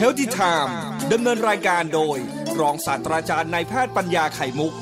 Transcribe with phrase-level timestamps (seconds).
[0.00, 0.72] h e a l t h y Time
[1.12, 2.18] ดำเนินรายการโดย
[2.60, 4.72] รองศาสตราจารย์นายแพทย์ปัญญาไข่มุก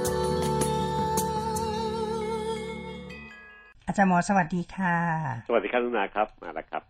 [3.87, 4.97] อาจารย์หมอสวัสดีค่ะ
[5.49, 6.83] สวัสดีครับทุกนาครับมาแล้วครับ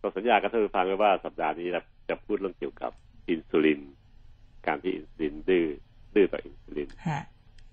[0.00, 2.92] ก็สัญญากับท่านผู้ฟังไว้ว่าสัปดาห์นี้เราจะพูดเรื่องเกี่ยวกับ
[3.28, 3.80] อินซูลิน
[4.66, 5.64] การที่อินซูลินดื้อ
[6.14, 7.22] ดื้อต่ออินซูลินฮะ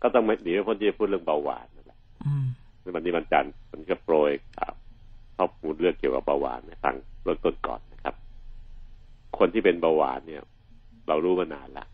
[0.01, 2.45] ก็ต้องไม่หนีไม่พ้นที่จะพูดเรื่องเบาหวานนั่นแหละอืม
[2.81, 4.75] ในวันนี้วันจันทร์มันก็โปรยครับ
[5.37, 7.92] ข้อมูลเรื่องเกี่ยวกับเบาหวานให้ฟังเริ่มต้นก่อนนะ
[9.33, 10.43] ครับคนที่เป็นเบาหวานเนี่ย
[11.07, 11.85] เรารู้มานานละ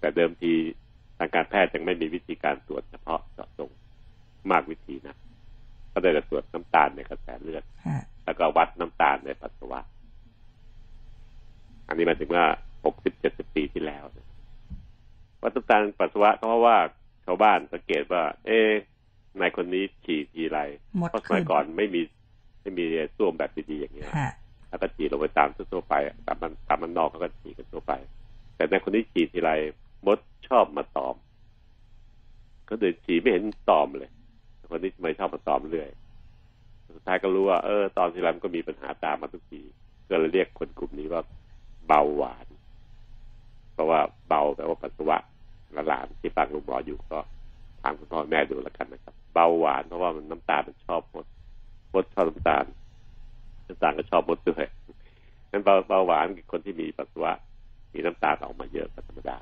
[0.00, 0.52] แต่เดิมที
[1.18, 3.70] ทางการแพทย์ยังไม่มีวิธีการตรวจเฉพาะเจาะจง
[4.50, 5.16] มากวิธีนะ
[5.92, 9.80] ก็ได้แต่ตรวจน้ำตาลในกระแสเลือดฮะแล้วก็วัดน้ำตาลในปัสสาวะ
[11.88, 12.44] อันนี้หมายถึงว่า
[12.84, 14.28] หกสิบเจ็ดสิบปีที่แล้วนะ
[15.42, 16.76] วัดน้ำตาลปัสสาวะก็เพราะว่า
[17.24, 18.70] ชาวบ้านสังเกตว่า เอ๊ะ
[19.40, 20.58] นายคนนี้ฉี่ทีไร
[20.98, 22.02] หมดเพราะสขึ้มัยนก่อนไม่มี
[22.62, 22.84] ไม่มี
[23.16, 24.10] ส้วมแบบดีๆอย่างเงี้ย
[24.70, 25.94] ฮะแล้วก็ฉี่ลงไปตามทั่วไป
[26.26, 27.92] ตามมันตามมันนอกเขาก็ฉี่กันทั่วไป
[28.56, 29.50] แต่ในคนที่ฉี่ทีไร
[30.06, 30.18] มด
[30.48, 31.14] ชอบมาตอม
[32.68, 34.10] ก็เดินฉี่ไม่เห็นตอมเลย
[34.70, 35.88] คนนี้ทำไมชอบมาตอมเรื่อย
[36.96, 39.60] สุดท้ายก็รู้ว่าเออตอนทีไรมันก็มีปัญหาตามมาทุกที
[40.08, 41.22] ก็เลยเรียกคนกลุ่มนี้ว่า
[41.86, 42.46] เบาหวาน
[43.72, 45.16] เพราะว่าเบาแปลว่าปัสสาวะ
[45.88, 47.18] หลานที่ฟังลุงหมออยู่ก็
[47.82, 51.26] ถามคุณพ่อแม่ดูแล้วกันนะครับ เบาหวานเพราะว่ามันน้ำตาลมันชอบมด
[51.92, 52.64] มดชอบน้ำตาล
[53.82, 54.66] ตาลก็ชอบมดด้วย
[55.50, 57.32] นั้นเบาเบาหวานคือคนที่มีปัสสาวะ
[57.92, 59.36] มีน้ำตาลออกมาเยอะกว่าธรรมดา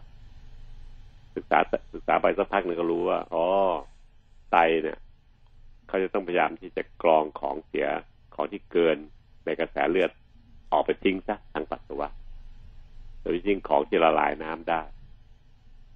[1.35, 1.59] ศึกษา
[1.95, 3.45] ศึกษาไปสักพักหนึ่งก็รู้ว่า อ๋อ
[4.53, 4.99] ไตเนี่ย
[5.89, 7.87] เขาจะต้องพยายามที่จะกรองของเสีย
[8.35, 8.97] ของที่เกิน
[9.45, 10.11] ในกระแสเลือด
[10.73, 12.09] ออกไปทิ้งซะทางปัสสาวะ
[13.23, 14.83] โดยยิ่งของที่ละลายน้ำได้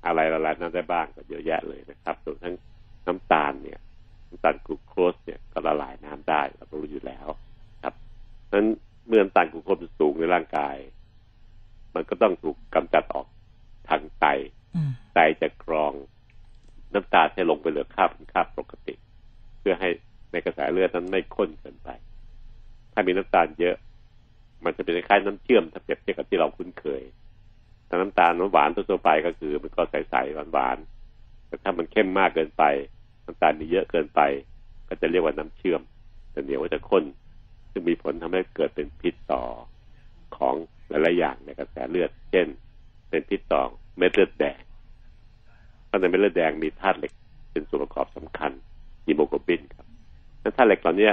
[0.07, 2.55] อะไรละลายน้ำได้บ้างก็เยอะแยะเลยนะครับรวมทั้ง
[3.07, 3.81] น้ำตาลเนี่ย
[4.29, 7.27] น้ำตาลกลูโคสเนี่ยก็ละลายน้ำได้เราก็รู้อยู่แล้ว
[8.55, 8.67] นั้น
[9.09, 10.77] เมื่อน้ำตาลกลูโคสสูงในร่างกาย
[11.95, 13.27] มันก็ต้องถูกกำจัดออก
[13.89, 14.27] ทางไต
[15.15, 15.93] ไตจะกรอง
[16.95, 18.95] น้ำตาลให้ลงไปเหลือค่าเป็นค่าปกติ
[19.59, 19.89] เพื่อให้
[20.33, 21.89] ในกระแสเลือดนั้นไม่ข้นเกินไป
[22.93, 23.77] ถ้ามีน้ำตาลเยอะ
[24.65, 27.03] มันจะเป็นคล้ายน้ำเชื่อมถ้าเปรียบเทียบกับที่เราคุ้นเคย
[27.89, 32.65] ถ้าน้ำตาลหวานทั่วไปก็คือ มันก็ใสๆหวานๆแต่ถ้ามันเข้มมากเกินไป
[33.25, 34.21] น้ำตาลมีเยอะเกินไป
[34.89, 35.81] ก็จะเรียกว่าน้ำเชื่อม
[36.35, 37.05] จะเหนียวว่าจะข้น
[37.73, 39.43] ซึ่งมีผลทำให้เกิดเป็นพิษต่อ
[40.37, 40.55] ของ
[40.89, 42.47] หลายๆอย่างในกระแสเลือด เช่น
[43.11, 43.63] เป็นพิษต่อ
[43.99, 44.61] เม็ดเลือดแดง
[45.87, 47.13] เพราะในเม็ดเลือดแดงมีธาตุเหล็ก
[47.53, 48.53] เป็นส่วนประกอบสำคัญ
[49.07, 49.87] ฮีโมโกลบินครับ
[50.43, 51.11] นั้นธาตุเหล็กเหล่านี้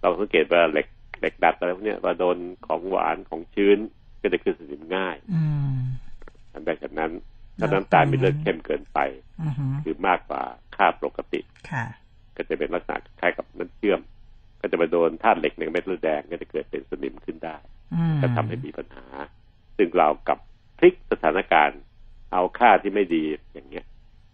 [0.00, 0.86] เราสังเกตว่าเหล็ก
[1.20, 3.78] เหล็กดัดอะไรพวกเนี้ยว่าโดนของหวานของชื้น
[4.22, 5.42] ก็จะขึ้นสนิมง่ายอื
[5.74, 5.78] ม
[6.52, 7.10] อันใดจากนั้น
[7.58, 8.98] ถ้าน้ำตาลมีเลือดเข้มเกินไป
[9.42, 10.42] อือฮึคือมากกว่า
[10.76, 11.40] ค่าปกติ
[11.70, 11.84] ค่ะ
[12.36, 14.00] ก็จะเป็นลักษณะคล้ายกับน้ำเชื่อม
[14.64, 17.56] ก็จะไปโดนธาตุเหล็กในเม็ดเลือดแดงก็จะเกิดเป็นสนิมขึ้นได้
[17.94, 19.06] อืมก็ทำให้มีปัญหา
[19.76, 20.38] ซึ่งเรากับ
[20.78, 21.80] พลิกสถานการณ์
[22.32, 23.84] เอาค่าที่ไม่ดีอย่างเงี้ย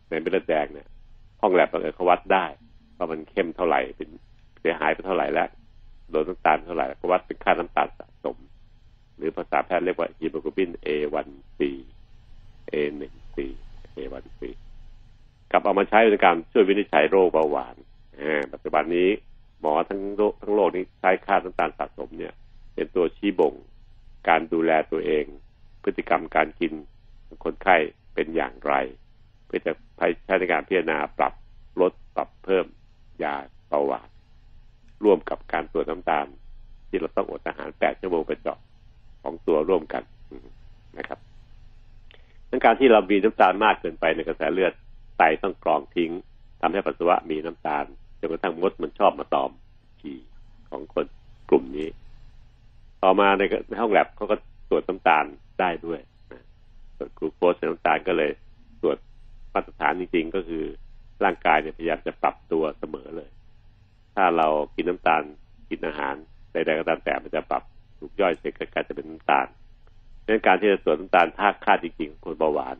[0.08, 0.88] ในเม็ดเลือดแดงเนี่ย
[1.40, 2.46] ห้องแลบบังเอิญเขาวัดได้
[2.96, 4.08] ว่ามันเข้มเท่าไหร่เป็น
[4.60, 5.48] เสียหายไปเท่าไหร่แล้ว
[6.10, 8.36] โดนน้ำตาลเท่าไหร่ก็วัดเป็นค่าน้ำตาลสะสม
[9.16, 11.60] หรือภาษาแพทย์เรียกว่าฮีโมโกลบิน A1C
[12.72, 13.36] A1C
[13.96, 14.42] A1C
[15.50, 17.76] กลับเอามาใช้ในการช่วยวินิจฉัยโรคเบาหวาน
[18.20, 19.08] อ่าปัจจุบันนี้
[19.60, 22.34] หมอทั้งโลกทั้งโลกนี้ใช้ค่าน้ำตาลสะสมเนี่ย
[22.74, 23.54] เป็นตัวชี้บ่ง
[24.28, 25.24] การดูแลตัวเอง
[25.82, 26.72] พฤติกรรมการกิน
[27.26, 27.76] ของคนไข้
[28.14, 28.74] เป็นอย่างไร
[29.46, 29.72] เพื่อจะ
[30.24, 31.32] ใช้ในการพิจารณาปรับ
[31.80, 32.66] ลดปรับเพิ่ม
[33.22, 33.34] ยา
[33.68, 34.08] เบาหวาน
[35.04, 36.26] ร่วมกับการตรวจน้ำตาล
[36.88, 38.58] ที่เราต้องอดอาหาร8ชั่วโมงไปเจาะ
[39.22, 40.02] ของตัวร่วมกัน
[40.98, 41.18] นะครับ
[42.50, 44.72] ดังการที่เรามีน้ำตาลมากเกินไปในกระแสเลือด
[45.18, 46.10] ไตต้องกรองทิ้ง
[46.60, 47.84] ทำให้ปัสสาวะมีน้ำตาล
[48.20, 49.50] จนกระทั่งมดมันชอบมาตอม
[50.00, 50.18] ฉี่
[50.70, 51.06] ของคน
[51.48, 51.88] กลุ่มนี้
[53.02, 53.42] ต่อมาใน
[53.80, 54.36] ห้องแลบเขาก็
[54.68, 55.24] ตรวจน้ำตาล
[55.60, 56.00] ได้ด้วย
[56.96, 58.30] ตรวจกลูโคสในน้ำตาลก็เลย
[58.82, 58.98] ตรวจ
[59.52, 60.64] มาตรฐานจริงๆ ก็คือ
[61.24, 63.30] ร่างกายเนี่ยพยายามจะปรับตัวเสมอเลย
[64.14, 65.22] ถ้าเรากินน้ำตาล
[65.70, 66.14] กินอาหาร
[66.52, 67.62] ใดๆก็ตามแต่มันจะปรับ
[67.98, 69.46] ถูกย่อยเสร็จก็กลายจะเป็นน้ำตาล
[70.24, 72.76] ดังนั้นการที่จะตรวจน้ำตาลถ้าค่าจริงๆของคนเบาหวาน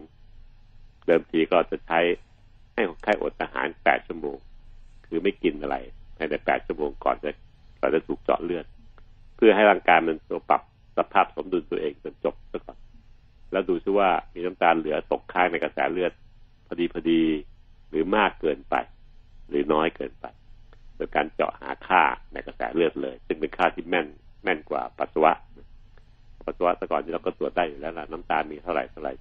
[1.07, 2.01] เดิมทีก็จะใช้
[2.75, 4.39] ให้คนไข้อดอาหาร8ชั่วโมง
[5.11, 5.77] คือไม่กินอะไร
[6.17, 7.31] ภายใน8ชั่วโมงก่อนจะ
[7.81, 8.65] ก่อนจะถูกเจาะเลือด
[9.37, 10.63] เพื่อให้ร่างกายมันตัวปรับ
[10.97, 12.79] สภาพสมดุลตัวเองจนจบซะก่อน
[13.53, 16.13] แล้วดูซิว่ามีน้ำตาลเหลือตกค้างในกระแสเลือด
[16.67, 17.23] พอดีพอดี
[17.91, 18.75] หรือมากเกินไป
[19.49, 20.27] หรือน้อยเกินไป
[20.97, 22.03] โดยการเจาะหาค่า
[22.33, 24.07] ในกระแสเลือดเลย ซึ่งเป็นค่าที่แม่น
[24.43, 25.33] แม่นกว่าปัสสาวะ
[26.45, 29.13] ปัสสาวะแต่ก่อนที่เราก็ตรวจได้อยู่แล้วล่ะน้ำตาลมีเท่าไหร่เท่าไหร่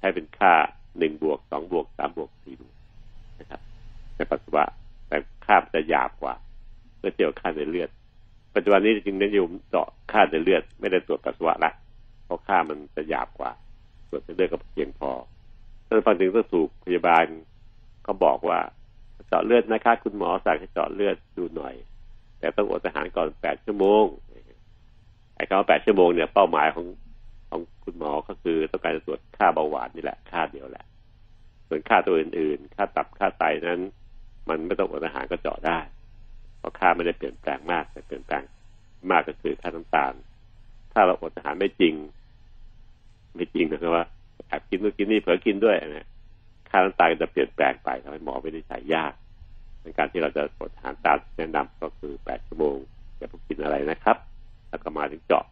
[0.00, 0.52] ใช้เป็นค่า
[0.98, 2.74] หนึ่งบวกสองบวกสามบวกสี่บวก
[3.40, 3.60] นะครับ
[4.16, 4.64] ในปัสสาวะ
[5.14, 6.34] แต่ค่าจะหยาบกว่า
[6.98, 7.90] เมื่อเทียบค่าในเลือด
[8.54, 11.70] ปัจจุบันนี้จึงนิยมเจาะค่าในเลือด ไม่ได้ตรวจปัสสาวะละ
[12.24, 13.50] เพราะค่ามันจะหยาบกว่า
[14.08, 15.10] ส่วนเส้นเลือดก็เพียงพอ
[15.86, 17.24] ถ้าฟังถึงต้องถูกพยาบาล
[18.04, 18.58] เขาบอกว่า
[19.28, 21.74] เจาะเลือดนะคะ คุณหมอสั่งให้เจาะเลือดดูหน่อย
[22.38, 24.04] แต่ต้องอดอาหารก่อนแปดชั่วโมง
[25.36, 26.86] ไอ้คำว่าแปดชั่วโมงเนี่ยเป้าหมายของ
[27.50, 30.84] ของคุณหมอก็คือต้องการจะตรวจค่าเบาหวานนี่แหละค่าเดียวแหละ
[31.68, 33.80] ส่วนค่าตัวอื่นๆ ค่าตับค่าไตนั้น
[34.48, 35.78] มันไม่ต้องอดอาหารก็เจาะได้
[36.58, 38.42] เพราะค่าไม่ได้เปลี่ยนแปลงมากแต่เปลี่ยนแปลง
[39.10, 40.12] มากก็คือค่าน้ำตาล
[40.92, 41.94] ถ้าเราอดอาหารไม่จริง
[43.34, 44.04] ไม่จริงนะครับว่า
[44.46, 46.06] แอบกินนู่นกินนี่เผลอกินด้วยนะ
[46.70, 49.12] ค่าน้ำตาลจะเปลี่ยนแปลงไปทำให้หมอไม่ได้ใช้ยาก
[49.82, 52.76] ในการที่เราจะอดอาหารตามแนะนำก็คือแปดชั่วโมง
[53.16, 54.16] อย่าเพิ่งกินอะไรนะครับ
[54.68, 55.44] แล้วก็มาถึงเจาะ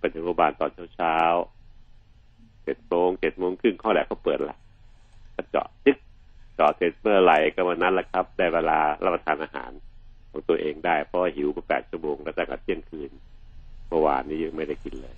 [0.00, 1.16] ไปถึงโรงพยาบาลตอนเช้า
[2.64, 4.58] เจ็ดโมงเจ็ดโมงครึ่งข้อแหลกเขาเปิดละ
[5.34, 5.96] ก็เจาะจึ๊ก
[6.58, 9.70] จาะเสร็จเมื่อไหร่ก็วันนั้นแหละครับ ได้เวลารับประทานอาหาร
[10.30, 13.10] ของตัวเองได้ เพราะหิวมาแปดชั่วโมงแล้วตั้งแต่เที่ยงคืน
[13.88, 15.16] เมื่อวานนี้ยังไม่ได้กินเลย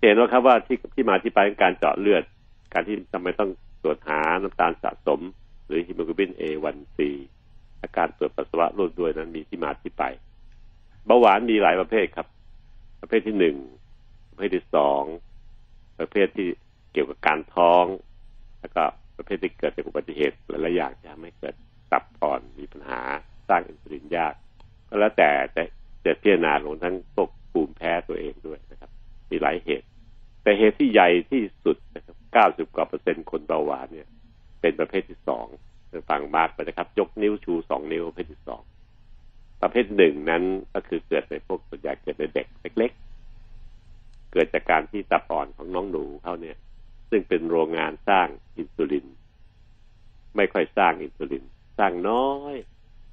[0.00, 2.22] เห็นว่าครับว่าที่ที่มาที่ไปของการเจาะเลือด
[2.72, 3.50] การที่ทำไมต้อง
[3.82, 5.20] ตรวจหาน้ำตาลสะสม
[5.66, 6.98] หรือฮีโมโกลบิน A1C
[7.82, 10.04] อาการตรวจปัสสาวะร่วมด้วยนั้นมีที่มาที่ไป
[11.06, 12.26] เบาหวานมีหลายประเภทครับ
[13.00, 13.56] ประเภทที่หนึ่ง
[14.30, 15.02] ประเภทที่สอง
[15.98, 16.48] ประเภทที่
[16.92, 17.84] เกี่ยวกับการท้อง
[18.60, 18.84] แล้วก็
[19.16, 21.54] ประเภทที่เกิดจากอุบัติเหตุหลายๆอย่างจะทำให้เกิด
[21.92, 23.00] ตับอ่อนมีปัญหา
[23.48, 24.34] สร้างอินซูลินยาก
[24.88, 25.62] ก็แล้วแต่จะ
[26.04, 28.90] จะพิจารณาลงทั้งพวกภูมิแพ้ตัวเองด้วยนะครับ
[29.30, 29.86] มีหลายเหตุ
[30.42, 34.08] แต่เหตุที่ใหญ่ที่สุดนะครับเก้าสิบกว่าเปอร์เซ็นต์คนเบาหวานเนี่ย
[34.60, 35.46] เป็นประเภทที่สอง
[36.10, 38.62] ฟังมากไปนะครับ ยกนิ้วชูสองนิ้วประเภทที่สอง
[39.62, 40.42] ประเภทหนึ่งนั้น
[40.74, 42.46] ก็คือเกิดในพวกส่วนใหญ่เกิดในเด็ก
[42.78, 42.90] เล็ก
[43.62, 46.56] ๆ เกิดจากการที่ตับอ่อนของน้องหนูเขาเนี่ย
[47.14, 48.28] ซึ่งเป็นโรงงานสร้าง
[48.58, 49.06] อินซูลิน
[50.36, 51.44] ไม่ค่อยสร้างอินซูลิน
[51.78, 52.54] สร้างน้อย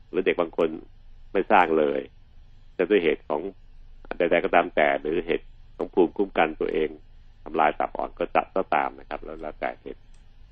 [0.10, 0.70] หรือเด็กบางคน
[1.34, 2.02] ไม่สร้างเลย
[2.76, 3.42] แต่ด้วยเหตุของ
[4.18, 5.46] ใดๆก็ตามแต่หรือเหตุ
[5.78, 6.90] ของภูมิคุ้มกันตัวเอง
[7.44, 10.02] ทำลายตับอ่อนก็จับก็ตามนะครับ แล้วแล้วแต่เหตุ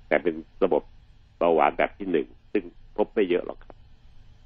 [0.08, 0.84] แต่เป็นระบบ
[1.38, 2.64] เบาหวานแบบที่หนึ่งซึ่ง
[2.98, 3.76] พบไม่เยอะหรอกครับ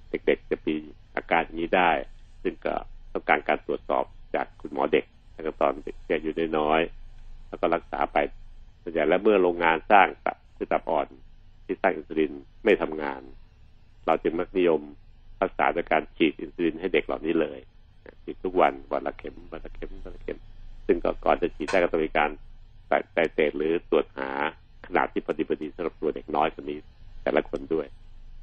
[0.09, 0.75] เด็กๆจะมี
[1.15, 1.91] อาการนี้ได้
[2.43, 2.73] ซึ่งก็
[3.13, 4.05] ต้องการการตรวจสอบ
[4.35, 8.17] จากคุณหมอเด็กตั้งแต่ตอนเด็กอยู่น้อยๆแล้วก็รักษาไป
[8.81, 11.07] ส่วนใหญ่แล้วเมื่อโรงงานสร้างตับคือตับอ่อน
[11.65, 12.33] ที่สร้างอินซูลิน
[12.63, 13.21] ไม่ทำงาน
[14.05, 14.81] เราจึงมักนิยม
[15.41, 17.59] รักษาโดยการฉีดอินซูลินให้เด็กเหล่านี้เลย
[18.23, 20.37] ฉีดทุกวันวันละเข็มวันละเข็มวันละเข็ม
[20.85, 22.29] ซึ่งก่อนจะฉีดได้ก็ต้องมีการ
[23.13, 24.29] ไต่เตหรือตรวจหา
[24.85, 26.79] ขนาดที่พอดีพอดีสำหรับตัวเด็กน้อยคนนี้
[27.23, 27.87] แต่ละคนด้วย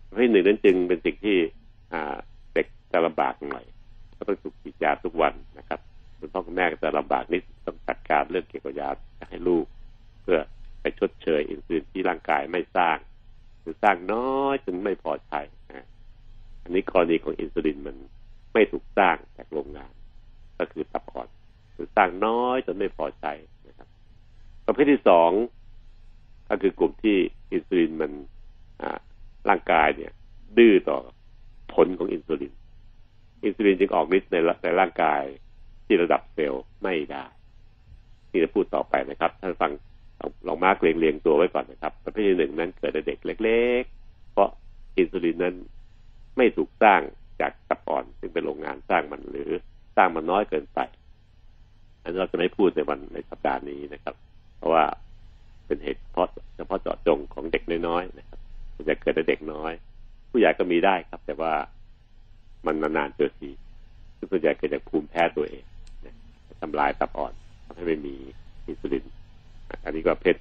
[0.04, 1.36] เพราะหนึ่งนั้นจึงเป็นสิ่งที่
[2.54, 3.64] เด็กจะลำบากหน่อย
[4.18, 5.80] ก็ต้องถูกฉีดยาทุกวันนะครับ
[6.18, 8.90] คุณพ่อคุณแม่ก็จะลำบากนิดต้องจัดการเรื่องเกี่ยวกับยา
[9.30, 9.64] ให้ลูก
[10.28, 10.42] พื่อ
[10.80, 12.96] ไปชดเชยอินซูลินที่ร่างกายไม่สร้าง
[13.60, 15.40] หรือสร้างน้อยจนไม่พอใช้
[16.62, 17.96] อันนี้กรณีของอินซูลินมัน
[18.52, 19.92] ไม่ถูกสร้างจากโรงงาน
[20.58, 21.28] ก็คือตับอ่อน
[21.72, 23.32] หรือสร้างน้อยจนไม่พอใช้
[23.68, 23.88] นะครับ
[24.66, 25.30] ประเภทที่สอง
[26.48, 27.16] ก็คือกลุ่มที่
[27.52, 28.12] อินซูลินมัน
[29.48, 30.12] ร่างกายเนี่ย
[30.58, 30.98] ดื้อต่อ
[31.74, 32.52] ผลของอินซูลิน
[33.44, 35.22] อินซูลินจึงออกฤทธิ์ในในร่างกาย
[35.86, 37.24] ที่ระดับเซลล์ไม่ได้
[38.30, 39.72] ที่จะพูดต่อไปนะครับ ท่านฟัง
[40.46, 44.48] ลองมาร์กเรียงเรียงตัวไว้ก่อนนะครับประเภทที่หนึ่งนั้นเกิดในเด็กเล็ก ๆ เพราะ
[44.98, 45.54] อินซูลินนั้น
[46.36, 47.00] ไม่ถูกสร้าง
[47.40, 49.50] จากตับอ่อน ซึ่งเป็นโรงงานสร้างมันหรือ
[49.96, 50.80] สร้างมันน้อยเกินไป
[52.02, 54.14] อันนี้เราจะไม่พูดในวันในสัปดาห์นี้นะครับ
[54.56, 54.84] เพราะว่า
[55.66, 58.38] เป็นเหตุเฉพาะเฉพาะเจาะจงของเด็กน้อยๆนะครับ
[58.88, 59.72] จะเกิดในเด็กน้อย
[60.30, 61.52] ผู้ใหญ่ก็มีได้ครับ แต่ว่า
[62.66, 63.50] มันนานๆเจอที
[64.16, 65.64] ซึ่งส่วนใหญ่เกิดจากภูมิแพ้ตัวเอง
[66.62, 67.32] ทำลายตับอ่อน
[67.64, 68.16] ทำให้ไม่มี
[68.66, 69.04] อินซูลิน
[69.84, 70.36] อันนี้ก็เพศ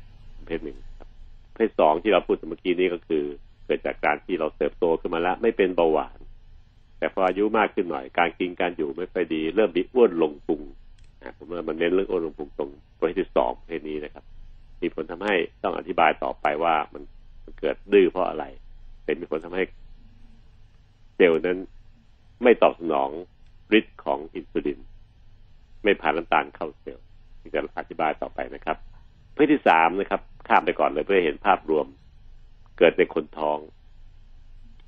[0.48, 1.10] เพศหนึ่งครับ
[1.56, 3.24] เพศสองที่เราพูดเมื่อกี้นี้ก็คือ
[3.66, 6.20] เกิดจากการที่เราเติบโตขึ้นมาแล้ว ไม่เป็นเบาหวาน
[6.98, 10.62] แต่พออายุมากขึ้นหน่อย การกินการอยู่ไม่ค่อยดี เริ่มมีอ้วนลงพุง
[11.38, 14.24] ผมว่ามันเน้นเรื่องอ้วนลงพุงตรงประเภทที่สองเพศนี้นะครับ
[14.82, 17.04] มีผลทำให้ต้องอธิบายต่อไปว่ามัน
[17.44, 18.46] มันเกิดดื้อเพราะอะไร
[19.06, 19.64] เป็นมีผลทำให้
[21.16, 21.60] เซลล์นั้น
[22.44, 23.10] ไม่ตอบสนอง
[23.78, 24.80] ฤทธิ์ของอินซูลิน
[25.84, 27.06] ไม่ผ่านน้ำตาลเข้าเซลล์
[27.42, 28.78] ที่จะอธิบายต่อไปนะครับ
[29.38, 31.86] เพศที่สามนะครับ ข้ามไปก่อนเลยเพื่อเห็นภาพรวม
[32.78, 33.58] เกิดในคนท้อง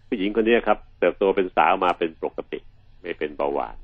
[0.08, 2.60] ผู้หญิงคนนี้ครับเติบโตเป็นสาวมาเป็นปกติ
[3.02, 3.78] ไม่เป็นเบาหวาน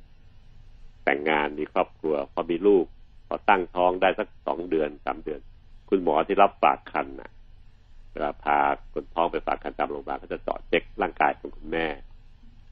[1.04, 2.86] แต่งงานมีครอบครัว พอมีลูก
[3.28, 5.40] พอตั้งท้องได้สักสองเดือนสามเดือน
[5.90, 7.32] คุณหมอที่รับฝากคันนะ
[8.12, 8.60] เวลาพา
[8.94, 11.88] คนท้องไปฝากคันตามโรงพยาบาลเขาจะเจาะเช็คร่างกายของคุณแม่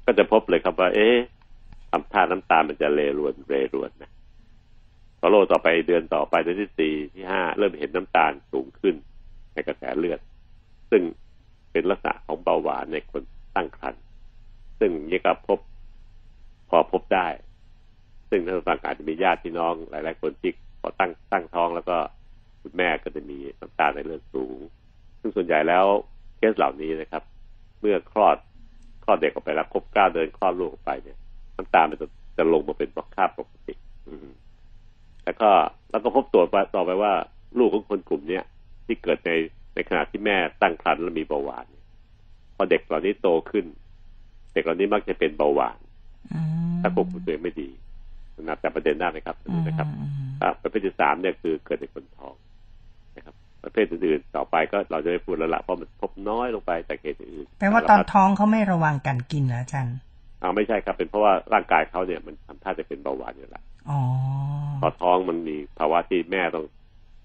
[0.06, 1.18] ก็จะพบเลยครับว่า เอ๊ะ
[1.92, 4.12] ทำท่าน้ำตามันจะเลรวนเรรวนนะ
[5.26, 8.96] พอโลต่อไปเดือนต่อไปเดือนที่สี่ที่ห้าเริ่มเห็นน้ำตาลสูงขึ้น
[9.54, 10.20] ในกระแสเลือด
[10.92, 11.02] ซึ่ง
[11.72, 13.24] เป็นลักษณะของเบาหวานในคน
[13.56, 14.02] ตั้งครรภ์
[14.80, 15.60] ซึ่งนี่ก็พบ
[16.70, 17.28] พอพบได้
[18.30, 21.98] ซึ่งท่านฟังอาจจะมีญาติพี่น้องหลาย ๆ คนที่พอตั้งตั้งท้องแล้วก็
[22.62, 24.58] คุณแม่ก็จะมีน้ำตาลในเลือดสูง
[25.20, 25.86] ซึ่งส่วนใหญ่แล้ว
[26.38, 27.24] เคสเหล่านี้นะครับ
[27.80, 28.38] เมื่อคลอด
[29.04, 31.18] คลอดเด็กออกไปแล้วครบเก้าเดือนคลอดลูกออกไปเนี่ย
[31.58, 33.74] น้ำตาลมันจะจะลงมาเป็นค่าปกติ
[34.08, 34.28] อืม
[35.26, 35.50] แล้วก็
[35.92, 36.44] แล้วก็พบตัว
[36.76, 37.14] ต่อไปว่า
[37.58, 38.44] ลูกของคนกลุ่มเนี้ย
[38.86, 39.32] ที่เกิดใน
[39.76, 41.86] ในขณะที่แม่ตั้งครรภ์แล้วมีเบาหวานเนี่ย
[42.56, 43.66] พอเด็กเหล่านี้โตขึ้น
[44.54, 45.78] เด็กเหล่านี้มักจะเป็นเบาหวาน
[46.34, 46.40] อื
[46.74, 47.70] มถ้าควบคุมตัวเองไม่ดี
[48.42, 50.10] นับแต่ประเด็นได้ไหมครับอืมนะครับอืม
[50.42, 52.36] อ่าประเภทที่สามเนี่ยคือเกิดในคนท้อง
[53.16, 59.98] นะครับประเภทอื่นๆต่อไปก็เราจะไม่พูดแล้วละเพราะมันพบน้อยลงไปจากเหตุอื่นแปลว่าตอนท้องเขาไม่ระวังการกินเหรออาจารย์
[60.42, 64.00] อ่าไม่ใช่ครับเป็นเพราะว่าร่างกายเขาเนี่ยมันทำท่าจะเป็นเบาหวานอยู่แล้วอ๋อ
[64.63, 66.66] พ อท้องมันมีภาวะที่แม่ต้อง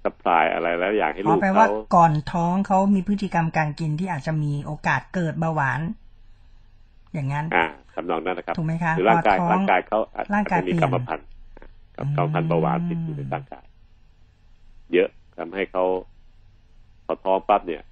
[0.04, 5.80] สัพพลายอะไรแล้วอย่างให้อ๋ลูอกแปลว่าเขาก่อนท้องเขามีพฤติกรรมการกินที่อาจจะมีโอกาสเกิดเบาหวาน
[7.14, 13.64] อย่างนั้น อ่าทำนองนั้นนะครับถูกไหมคะหรือร่างกายพอท้องร่างกายเขาอาจร่างกายจะมีเปลี่ยนกรรมพันธุ์อ่ากับกรรมพันธุ์เบาหวานติดอยู่ในร่างกาย
[14.92, 15.84] เยอะทำให้เขา
[17.06, 17.82] พอท้องปั๊บเนี่ย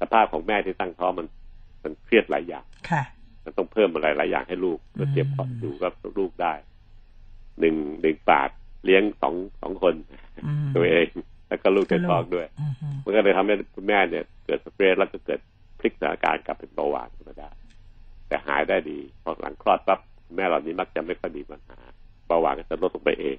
[0.00, 1.26] สภาพของแม่ที่ตั้งท้องมัน
[1.82, 3.02] มันเครียดหลายอย่างค่ะ
[3.44, 6.54] มันต้องเพิ่มอะไรหลายอย่างให้ลูกเพื่อเตรียมพร้อมอืมอยู่กับลูกได้
[7.60, 8.50] หนึ่งหนึ่งปาก
[8.86, 9.94] เลี้ยงสองสองคน
[10.46, 11.06] อืมตัวเอง
[11.48, 15.40] แล้วก็ลูกในท้องด้วยอืมอืมมันก็เลยทำให้คุณแม่เนี่ย เกิดสเปรย์แล้วก็เกิด
[15.78, 17.48] พลิกสถานการณ์กลับเป็นเบาหวานธรรมดา
[18.28, 21.78] แต่หายได้ดีพอหลังคลอดปั๊บคุณแม่เหล่านี้มักจะไม่ค่อยมีปัญหา
[22.26, 23.36] เบาหวานก็จะลดลงไปเอง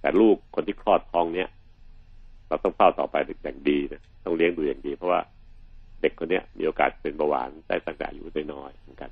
[0.00, 1.48] แต่ลูกคนที่คลอดท้องเนี้ย
[2.48, 5.20] เราต้องเฝ้าต่อไปอย่างดีนะต้องเลี้ยงดูอย่างดี เพราะว่า
[6.00, 9.10] เด็กคนเนี้ยมีโอกาสเป็นเบาหวานได้ตั้งแต่อายุน้อยๆเหมือนกัน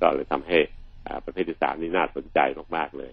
[0.00, 0.58] ก็เลยทำให้
[1.06, 2.38] อ่าประเภทที่สามนี่น่าสนใจ
[2.76, 3.12] มากๆเลย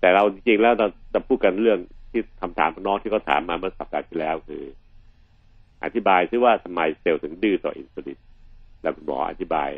[0.00, 1.78] แต่เราจริงๆแล้วเราจะพูดกันเรื่อง
[2.10, 4.64] ที่คำถามน้องที่เขาถามมาเมื่อสัปดาห์ที่แล้วคือ
[5.84, 8.18] อธิบายซิว่าทำไมเซลล์ถึงดื้อต่ออินซูลิน
[8.82, 9.70] แล้วคุณหมออธิบาย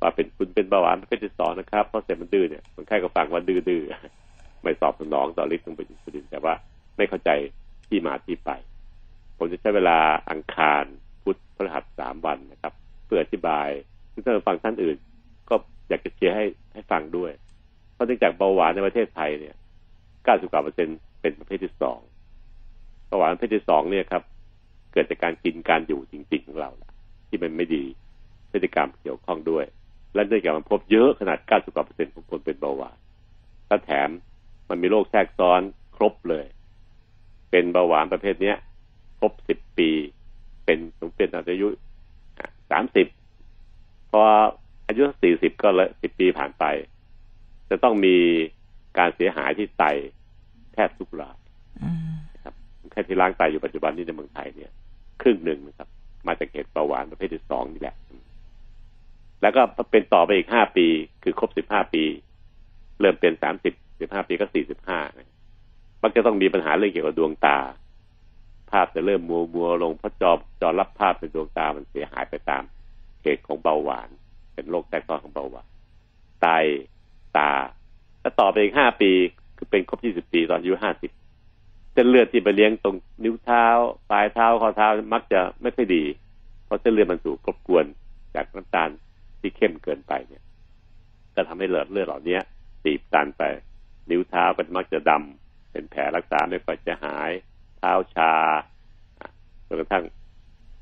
[0.00, 6.54] ว่าเป็นคุณเป็นเบาหวานประเภทที่สองนะครับเพราะเซลล์มันดื้อเนี่ยคนไข้ก็ฟังว่าดื้อๆไม่ตอบสนองต่อฤทธิ์ของอินซูลินแต่ว่า
[6.96, 7.30] ไม่เข้าใจ
[7.88, 8.50] ที่มาที่ไป
[9.38, 9.98] ผมจะใช้เวลา
[10.30, 10.84] อังคาร
[11.22, 12.72] พุธพฤหัสสามวันนะครับ
[13.06, 13.68] เพื่ออธิบาย
[14.12, 14.96] ซึ่งถ้าเราฟังท่านอื่น
[15.48, 15.54] ก็
[15.88, 17.32] อยากจะเชียร์ให้ให้ฟังด้วย
[17.92, 19.54] เพราะเนื่องจากเบาหวานในประเทศไทยเนี่ย
[20.24, 21.98] 90กว่าเปอร์เซ็นต์เป็นประเภทที่สอง
[23.06, 24.22] เบาหวานประเภทที่สองเนี่ยครับ
[24.92, 26.70] เกิดจากการกินการอยู่จริงๆของเรา
[27.28, 27.84] ที่มันไม่ดี
[28.50, 29.64] พฤติกรรมเกี่ยวข้องด้วย
[30.14, 32.96] และเนื่องจากมันพบเยอะขนาด90กว่าเปอร์เซ็นต์ของคนเป็นเบาหวาน
[33.68, 34.10] และแถม
[34.68, 35.60] มันมีโรคแทรกซ้อน
[35.96, 36.46] ครบเลย
[37.50, 38.56] เป็นเบาหวานประเภทเนี้ย
[39.18, 39.90] ครบ10ปี
[40.64, 41.68] เป็นสมเป็นอายุ
[42.70, 43.06] สามสิบ
[44.10, 44.22] พอ
[44.88, 46.64] อายุสี่สิบก็เลยสิบปีผ่านไป
[47.70, 48.16] จะต้องมี
[49.00, 49.84] การเสียหายที่ไต
[50.74, 51.38] แทบทุกราย
[51.82, 52.54] อืมนะครับ
[52.90, 54.70] แค่ที่ล้างไตอยู่ปัจจุบันนี้ในเมืองไทยเนี่ย
[55.22, 55.88] ครึ่งหนึ่งนะครับ
[56.26, 57.96] มาจากเหตุเบาหวานประเภทที่สองนี่แหละ
[59.42, 60.86] แล้วก็เป็นต่อไปอีกห้าปี
[61.22, 62.04] คือครบสิบห้าปี
[63.00, 65.00] เริ่มเป็นสามสิบสิบห้าปีก็สี่สิบห้า
[66.02, 67.58] มักจะต้องมีปัญหาเรื่องเกี่ยวกับดวงตา
[68.70, 72.62] ภาพจะเริ่มมัวมัวๆลงเพราะจอจอรับภาพในดวงตามันเสียหายไปตาม
[73.22, 74.08] เหตุของเบาหวาน
[74.54, 75.66] เป็นโรคแทรกซ้อนของเบาหวาน
[76.42, 76.46] ไต
[77.36, 77.50] ตา
[78.20, 79.10] แล้วต่อไปอีกห้าปี
[79.56, 81.10] คือเป็นครบยี่สิบปีตอนอายุห้าสิบ
[81.92, 83.64] เส้นเลือดที่ไปเลี้ยงตรงนิ้วเท้า
[84.10, 86.04] ปลายเท้าข้อเท้ามักจะไม่ค่อยดี
[86.64, 87.84] เพราะเส้นเลือดมันถูกรบกวน
[88.34, 88.90] จากน้ำตาล
[89.40, 90.42] ที่เข้มเกินไปเนี่ย
[91.34, 92.38] ก็ทำให้เลือดเลือดเหล่านี้
[92.84, 93.42] ตีบตันไป
[94.10, 97.30] นิ้วเท้าก็มักจะดำเป็นแผลรักษาไม่ค่อยจะหาย
[97.78, 98.32] เท้าชา
[99.66, 100.04] จนกระทั่ง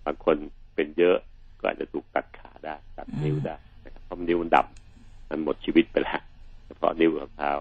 [0.04, 0.36] บางคน
[0.74, 1.16] เป็นเยอะ
[1.60, 6.20] ก็อาจจะถูกตัดขาได้ตัดนิ้วได้นะครับเพราะนิ้วมันดำมันหมดชีวิตไปแล้ว
[6.68, 7.52] เฉพาะนิ้วกับเท้า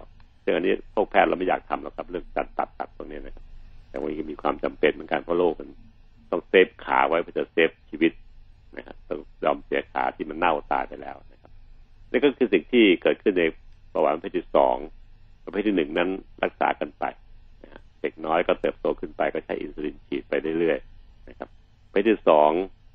[0.43, 3.45] ซึ่งอันนี้พวกแพทย์เราไม่อยากทำหรอกครับเรื่องตัดตัดตัดตรงนี้นะครับ
[3.89, 5.69] แต่วันนี้มีความจำเป็นเหมือนกันเพราะโลกมัน
[6.31, 8.11] ต้องเซฟขาไว้เพื่อจะเซฟชีวิต
[8.77, 11.51] นะครับต้องยอมเสียขาที่มันเน่าตายไปแล้วนะครับ
[12.11, 13.43] นี่ก็คือสิ่งที่เกิดขึ้นใน
[13.93, 14.75] ประวัติประเภทที่สอง
[15.45, 16.09] ประเภทที่หนึ่งนั้น
[16.43, 17.03] รักษากันไป
[17.63, 21.49] นะเด็กน้อยก็เติบโตขึ้นไปก็ใช้อินซูลินฉีดไปเรื่อยๆนะครับ
[21.85, 22.51] ประเภทที่สอง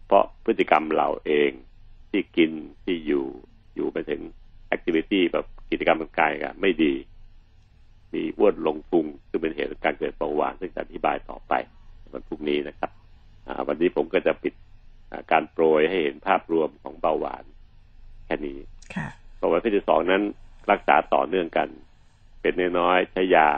[0.07, 1.51] เพราะพฤติกรรมเราเอง
[2.11, 2.51] ที่กิน
[2.85, 3.27] ที่อยู่
[3.75, 4.21] อยู่ไปถึง
[4.73, 6.93] แอคทิวิตี้แบบกิจกรรมทางกายกันไม่ดี
[8.13, 11.53] มีอ้วนลงพุงซึ่งเป็นเหตุของการเกิดเบาหวานซึ่งจะอธิบายต่อไป
[12.13, 12.91] วันพรุ่งนี้นะครับ
[13.47, 14.55] อ่าวันนี้ผมก็จะปิด
[15.11, 17.45] อ่าการโปรยให้เห็นภาพรวมของเบาหวาน
[18.27, 18.59] แค่นี้
[18.95, 20.23] ค่ะเบาหวานประเภทที่สองนั้น
[20.71, 21.69] รักษาต่อเนื่องกัน
[22.41, 23.49] เป็นน้อยๆใช้ยา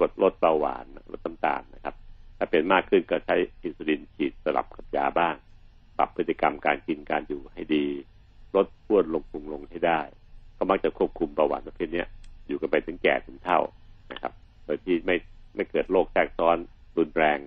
[0.00, 1.94] กดลดเบาหวานลดน้ำตาลนะครับ
[2.38, 5.34] ถ้าเป็นมากขึ้นก็ใช้อินซูลินฉีดสลับกับยาบ้าง
[5.98, 7.86] ปรับพฤติกรรมการกินการอยู่ให้ดี
[8.56, 10.00] ลดอ้วนลงพุงลงให้ได้
[10.56, 12.08] ก็มักจะควบคุมเบาหวานประเภทนี้ย
[12.46, 13.60] อยู่กันไปถึงแก่ถึงเท่า
[14.12, 14.32] นะครับ
[14.64, 15.16] โดยที่ไม่
[15.54, 16.56] ไม่เกิดโรคแทรกซ้อน
[16.98, 17.38] รุนแรง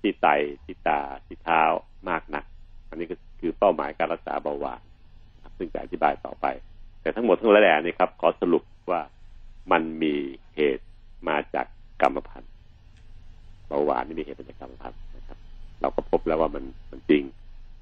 [0.00, 0.28] ที่ไต
[0.64, 1.62] ที่ตาที่เท้า
[2.08, 2.44] มากนัก
[2.88, 4.80] อันนี้ก็คือเป้าหมายการรักษาเบาหวาน
[5.56, 6.46] ซึ่งจะอธิบายต่อไป
[7.00, 9.00] แต่ทั้งหมดทั้งหลายแหล่นี้ครับ ขอสรุปว่า
[9.72, 10.14] มันมี
[10.56, 10.86] เหตุ
[11.28, 11.66] มาจาก
[12.02, 12.52] กรรมพันธุ์
[13.86, 15.38] หวานนี่มีเหตุมาจากกรรมพันธุ์นะครับ
[15.80, 17.22] เราก็พบแล้วว่ามันมันจริง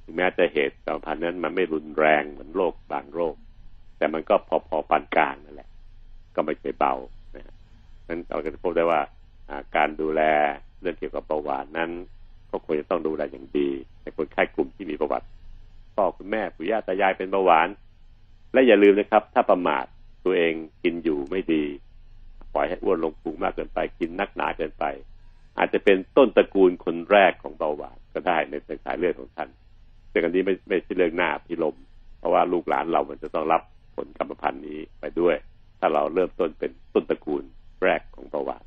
[0.04, 3.34] ถึงแม้จะเหตุกรรมพันธ์นั้นมันไม่รุนแรงเหมือนโรคบางโรค
[3.98, 5.68] แต่มันก็พอพอปานกลางนั่นแหละ
[6.34, 6.94] ก็ไม่ใช่เบา
[7.34, 7.54] นะ
[8.08, 9.00] นั้นเราก็จะพบได้ว่า
[9.76, 10.22] การดูแล
[10.80, 11.90] เรื่องเกี่ยวกับเบาหวานนั้น
[12.50, 13.68] ก็ควรจะต้องดูแลอย่างดี
[14.02, 15.26] ในคนไข้กลุ่มที่มีประวัติ
[15.94, 17.68] พ่อคุณแม่ปู่ย่าตายายเป็นเบาหวาน
[18.52, 19.84] และอย่าลืมนะครับ ถ้าประมาท
[20.24, 21.64] ตัวเองกินอยู่ไม่ดี
[22.54, 24.84] ปล่อยให้อ้วนลงพุงมากเกินไป กินนักหนาเกินไป
[25.58, 29.48] อาจจะเป็นต้นตระกูลคนแรกของเบาหวานก็ได้ในสายเลือดของท่าน
[30.14, 31.76] แต่กันนี้ไม่ไม่ใช่เรื่องหน้าพิลม
[32.18, 33.62] เพราะว่าลูกหลานเรามันจะต้องรับ
[33.96, 35.36] ผลกรรมพันธุ์นี้ไปด้วย
[35.80, 37.42] ถ้าเราเริ่มต้นเป็นต้นตระกูล
[37.82, 38.64] แรกของเบาหวาน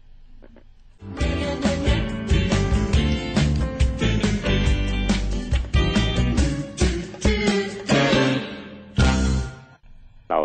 [10.29, 10.39] เรา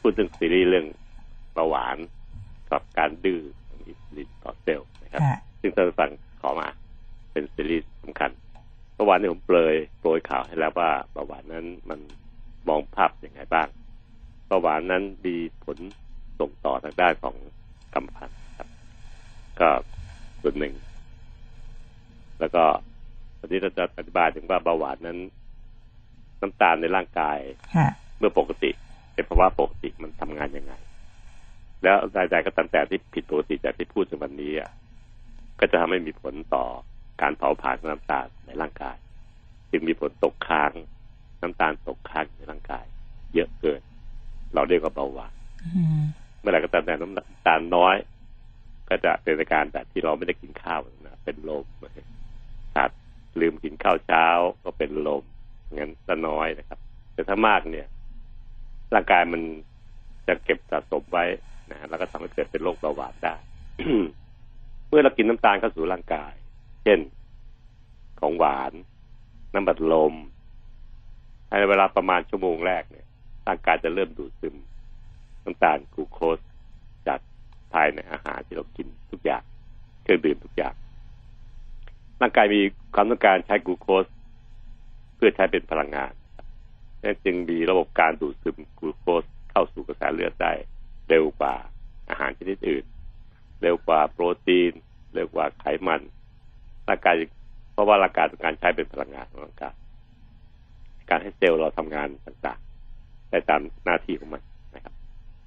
[0.00, 0.86] พูดถึงซีรีส์เรื่อง
[1.54, 1.96] เบาหวาน
[2.70, 5.22] กับการดื้อของอินซูลินต่อเซลล์นะครับ
[5.60, 6.68] ซึ่งท่านฟังขอมา
[7.32, 8.30] เป็นซีรีส์สำคัญ
[8.98, 12.00] เมื่อวานนี้ผมเปลยโปรยข่าวให้แล้วว่าเบาหวานนั้นมัน
[12.68, 13.68] มองภาพอย่างไรบ้าง
[14.46, 15.78] เบาหวานนั้นมีผล
[16.38, 17.36] ส่งต่อทางด้านของ
[17.94, 18.68] กรรมพันธุ์ครับ
[19.60, 19.68] ก็
[20.42, 20.74] ส่วนหนึ่ง
[22.40, 22.64] แล้วก็
[23.40, 25.18] วันนี้เราจะอธิบายถึงว่าเบาหวานนั้น
[26.40, 27.38] น้ำตาลในร่างกาย
[28.18, 28.70] เมื่อปกติ
[29.14, 30.74] เป็นภาวะปกติมันทำงานยังไง
[31.82, 34.70] แล้วใดๆก็ตามแต่ที่ผิดปกติจากที่พูดในวันนี้อะ
[35.60, 36.64] ก็จะทำให้มีผลต่อ
[37.22, 38.96] การเผาผลาญน้ำตาลในร่างกาย
[39.70, 40.72] จึงมีผลตกค้าง
[41.42, 42.84] น้ำตาลตกค้างในร่างกาย
[43.34, 43.80] เยอะเกิน
[44.54, 45.34] เราเรียกว่าเบาหวาน
[46.40, 47.96] เมื่อไหร่ก็ตามแต่น้ำตาลน้อย
[48.88, 51.64] ก็จะเป็นอาการแบบที่เราไม่ได้กินข้าวนะเป็นลม
[52.74, 52.90] ขาด
[53.40, 54.26] ลืมกินข้าวเช้า
[54.64, 55.22] ก็เป็นลม
[55.74, 56.78] งั้นจะน้อยนะครับ
[57.14, 57.86] แต่ถ้ามากเนี่ย
[58.94, 59.42] ร่างกายมัน
[60.26, 61.24] จะเก็บสะสมไว้
[61.70, 63.34] นะแล้วก็ทำให้เกิดเป็นโรคเบาหวานได้
[64.88, 66.32] เมื่อเรากินน้ำตาลเข้าสู่ร่างกาย
[66.84, 66.98] เช่น
[68.20, 68.72] ของหวาน
[69.54, 70.14] น้ำบัดลม
[71.48, 73.06] ในเวลาประมาณชั่วโมงแรกเนี่ย
[73.46, 74.56] ร่างกายจะเริ่มดูดซึม
[75.44, 76.38] น้ำตาลกลูโคส
[77.06, 77.20] จาก
[77.72, 79.42] ภายในอาหารที่เรากินทุกอย่าง
[80.02, 80.74] เครื่องดื่มทุกอย่าง
[82.20, 82.60] ร่างกายมี
[82.94, 84.04] ความต้องการใช้กลูโคส
[85.16, 86.12] เพื่อใช้เป็นพลังงาน
[87.02, 90.52] นั่นจึงมีระบบการดูดซึมกลูโคสเข้าสู่กระแสเลือดได้
[91.08, 91.54] เร็วกว่า
[92.10, 92.84] อาหารชนิดอื่น
[93.62, 94.72] เร็วกว่าโปรตีน
[95.14, 96.02] เร็วกว่าไขมัน
[96.88, 97.14] ร่างกาย
[97.78, 99.74] ราะว่าร่างกายต้องการใช้เป็นพลังงานของร่างกาย
[101.10, 104.42] การให้เซลล์เราทำงานต่างๆได้ตามหน้าที่ของมัน
[104.74, 104.94] นะครับ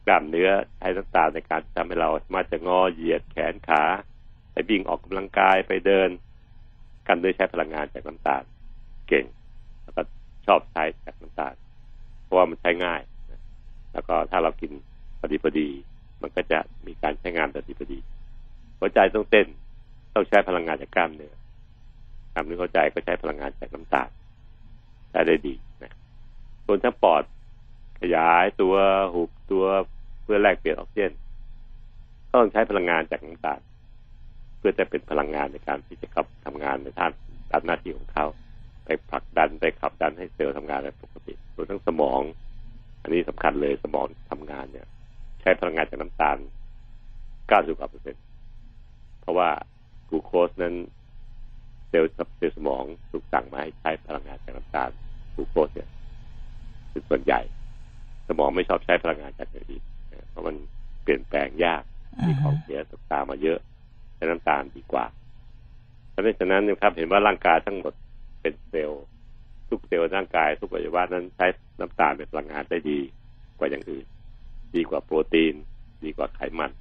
[0.06, 3.84] กล้ามเนื้อใช้ต่างๆในการทำให้เราสามารถจะงอเหยียดแขนขา
[4.52, 6.10] ไปวิ่งออกกำลังกายไปเดิน
[7.08, 8.44] กันด้วยใช้พลังงานจากน้ำตาล
[9.08, 9.26] เก่ง
[9.84, 10.02] แล้วก็
[10.46, 11.54] ชอบใช้จากน้ำตาล
[12.24, 13.02] เพราะว่ามันใช้ง่าย
[13.94, 14.72] แล้วก็ถ้าเรากิน
[15.20, 15.68] พอดีพอดี
[16.22, 18.00] มันก็จะมีการใช้งานพอดีพอดี
[18.80, 19.48] หัวใจต้องเต้น
[20.16, 21.34] ต้องใช้พลังงานจากกล้ามเนื้อ
[22.34, 24.10] กล้ามเนื้อหัวใจก็ใช้พลังงานจากน้ำตาล
[25.12, 25.94] ได้ได้ดีนะ
[26.66, 27.24] ส่วนทั้งปอด
[28.02, 28.76] ขยายตัว
[29.14, 29.66] หุบตัว
[30.24, 31.12] เพื่อแลกเปลี่ยนออกซิเจน
[32.34, 33.60] ต้องใช้พลังงานจากน้ำตาล
[34.58, 37.12] เพื่อจะเป็นพลังงานในการที่จะขับทำงานในท่าน
[37.52, 38.26] ตามหน้าที่ของเขา
[38.86, 42.22] ไปผลักดันไปขับดันให้เซลล์ทำงานได้ปกติรวมทั้งสมอง
[43.02, 44.88] อันนี้สำคัญเลยสมองทำงานเนี่ย
[45.42, 46.38] ใช้พลังงานจากน้ำตาล
[46.98, 48.24] 90กว่าเปอร์เซ็นต์
[49.22, 49.50] เพราะว่า
[50.08, 50.76] กลูโคสนั้น
[51.92, 54.90] เซลล์เซลล์สมองถูกสั่งมาให้ใช้พลังงานจากน้ำตาล
[55.34, 55.90] กลูโคสเนี่ย
[56.92, 57.42] เป็นส่วนใหญ่
[58.28, 59.84] สมองไม่ชอบใช้พลังงานจากอย่างอื่น
[60.30, 60.56] เพราะมัน
[61.04, 61.84] เปลี่ยนแปลงยาก
[62.28, 63.60] มีของเสียตกตามมาเยอะ
[64.16, 65.06] ใช้น้ำตาลดีกว่า
[66.10, 67.94] เพราะฉะนั้นนะครับ เห็นว่าร่างกายทั้งหมด
[68.42, 69.04] เป็นเซลล์
[69.70, 71.46] ทุกเซลล์ร่างกายทุกอวัยวะนั้นใช้
[71.80, 73.00] น้ำตาลเป็นพลังงานได้ดี
[73.58, 74.06] กว่าอย่างอื่น
[74.76, 75.56] ดีกว่าโปรตีน
[76.04, 76.72] ดีกว่าไขมัน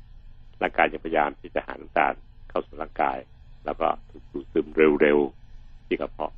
[0.63, 2.15] ร่างกายจะพยายามที่จะหาน้ำตาล
[2.51, 3.19] เข้าสู่ร่างกาย
[3.65, 4.67] แล้วก็ถูกดูดซึม
[5.01, 6.33] เร็วๆที่กระเพาะ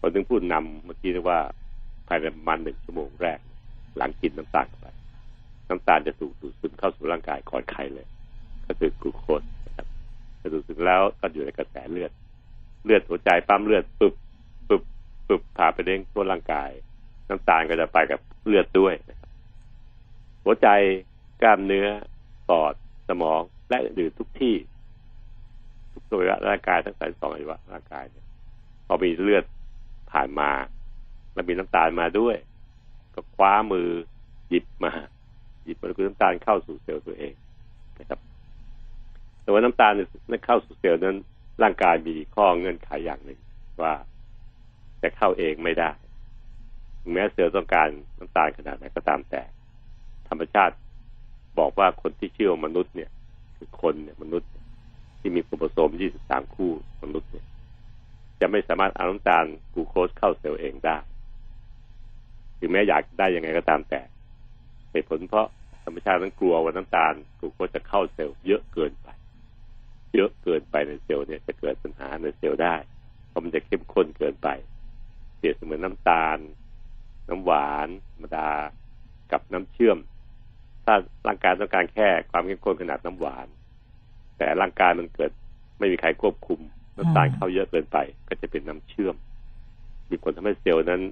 [0.00, 1.38] คนถึงพูดนำเมื่อกี้ว่า
[2.08, 3.38] ภายในประมาณหนึ่งชั่วโมงแรก
[3.96, 4.86] หลังกินน้ำตาลไป
[5.68, 8.06] น้ำตาลจะถูกดูดซึมเข้าสู่ร่างกายก่อนใครเลย
[8.66, 9.86] ก็คือกลูโคสนะครับ
[10.40, 12.10] จะดูดซึมแล้วก็อยู่ในกระแสเลือด
[12.84, 14.14] เลือดหัวใจปั๊มเลือดปึ๊บ
[14.68, 14.82] ปึ๊บ
[15.26, 16.70] ปึ๊บพาไปเลี้ยงทั่วร่างกาย
[17.28, 19.30] น้ำตาลก็จะไปกับเลือดด้วยนะครับ
[20.44, 20.68] หัวใจ
[21.42, 21.86] กล้ามเนื้อ
[22.48, 22.74] ปอด
[23.08, 24.54] สมองและอื่นทุกที่
[25.98, 28.26] ทุกตัวร่างกายทั้งสายสองอวัยวะร่างกายเนี่ย
[28.86, 29.44] พอมีเลือด
[30.12, 30.50] ผ่านมา
[31.34, 32.36] แล้วมีน้ำตาลมาด้วย
[33.14, 33.88] ก็คว้ามือ
[34.48, 34.92] หยิบมา
[35.64, 37.32] หยิบมันคือน้ำตาลเข้าสู่เซลล์ตัวเอง
[38.00, 38.20] นะครับ
[39.42, 41.16] แต่ว่าน้ำตาลนั้นเข้าสู่เซลล์นั้น
[41.62, 43.40] ร่างกายมีข้อเงื่อนไขอย่างหนึ่ง
[43.82, 43.94] ว่า
[45.02, 45.90] จะเข้าเองไม่ได้
[47.12, 49.42] แม้เซลล์ต้องการน้ำตาลขนาดไหนก็ตามแต่
[50.28, 50.74] ธรรมชาติ
[51.58, 53.10] บอกว่าคนที่เชื่อมนุษย์เนี่ย
[53.56, 54.48] คือคนเนี่ยมนุษย์
[55.20, 55.90] ที่มีโครโมโซม
[56.22, 56.70] 23 คู่
[57.02, 57.46] มนุษย์เนี่ย
[58.40, 60.98] จะไม่สามารถเอาน้ำตาลกลูโคสเข้าเซลล์เองได้
[62.58, 64.00] ถึงแม้อยากได้ยังไงก็ตามแต่
[64.90, 65.46] เหตุผลเพราะ
[65.84, 69.08] ธรรมชาตินั้นกลัวว่าน้ำตาลกลูโคสจะเข้าเซลล์เยอะเกินไป
[70.14, 72.76] เยอะเกินไปในเซลล์เนี่ยจะเกิดปัญหาในเซลล์ได้
[73.28, 74.48] เพราะมันจะเข้มข้นเกินไป
[75.36, 76.38] เปรียบเสมือนน้ำตาล
[77.28, 78.50] น้ำหวานธรรมดา
[79.32, 79.98] กับน้ำเชื่อม
[80.84, 80.94] ถ้า
[81.26, 83.46] ร่างกายต้องการแค่ความเข้มข้นขนาดน้ำหวาน
[84.38, 85.30] แต่ร่างกายมันเกิด
[85.78, 86.60] ไม่มีใครควบคุม
[86.96, 87.98] น้ำตาลเข้าเยอะเกินไป
[88.28, 89.14] ก็จะเป็นน้ำเชื่อม
[90.10, 91.02] มีผลทำให้เซลล์นั้น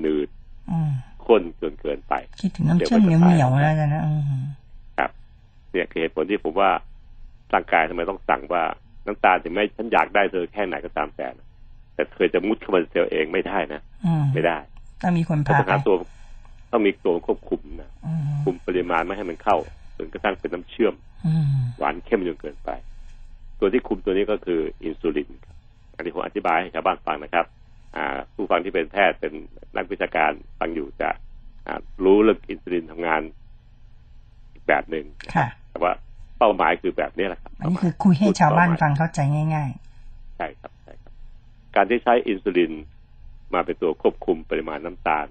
[0.00, 0.28] หนืด
[0.70, 0.90] อืม
[1.26, 4.22] ข้นจนเกินไป คิดถึงน้ำเชื่อมเหนียวเหนียวๆแล้วนะอืม
[4.98, 5.10] ครับ
[5.70, 6.70] เนี่ยคือเหตุผลที่ผมว่า
[7.54, 8.62] ร่างกายทำไมต้องสั่งว่า
[9.06, 11.46] น้ำตาลถึงแม้ฉันอยากได้เธอแค่ไหนก็ตามแต่นะ
[11.94, 14.58] แต่เธอจะมุดเข้ามาในเซลล์เองไม่ได้นะอืมไม่ได้
[15.02, 15.96] ต้องมีคนต้องพาไปหาตัว
[16.72, 19.56] ต้องมีตัวควบคุมนะอืมคุมปริมาณไม่ให้มันเข้า
[19.96, 20.94] จนกระทั่งเป็นน้ำเชื่อม
[21.26, 21.46] อืม
[21.78, 22.70] หวานเข้มจนเกินไป
[23.58, 25.56] ตัวที่คุมตัวนี้ก็คืออินซูลินครับ
[25.96, 27.46] อันนี้ผมอธิบายให้ชาวบ้านฟังนะครับ
[27.96, 29.32] อ่า ผู้ฟังที่เป็นแพทย์เป็น
[29.76, 31.10] นักวิชาการฟังอยู่จะ
[31.66, 33.22] อ่ารู้เรื่องอินซูลินทำงาน
[34.52, 35.92] อีกแบบหนึ่งค่ะแต่ว่า
[36.38, 39.20] เป้าหมายคือแบบนี้แหละครับอันนี้คือคุยให้ชาวบ้านฟังเข้าใจ
[39.54, 39.70] ง่าย
[40.38, 41.12] ใช่ครับใช่ครับ
[41.74, 42.72] การที่ใช้อินซูลิน
[43.54, 45.26] มาเป็นตัวควบคุมปริมาณน้ำตาล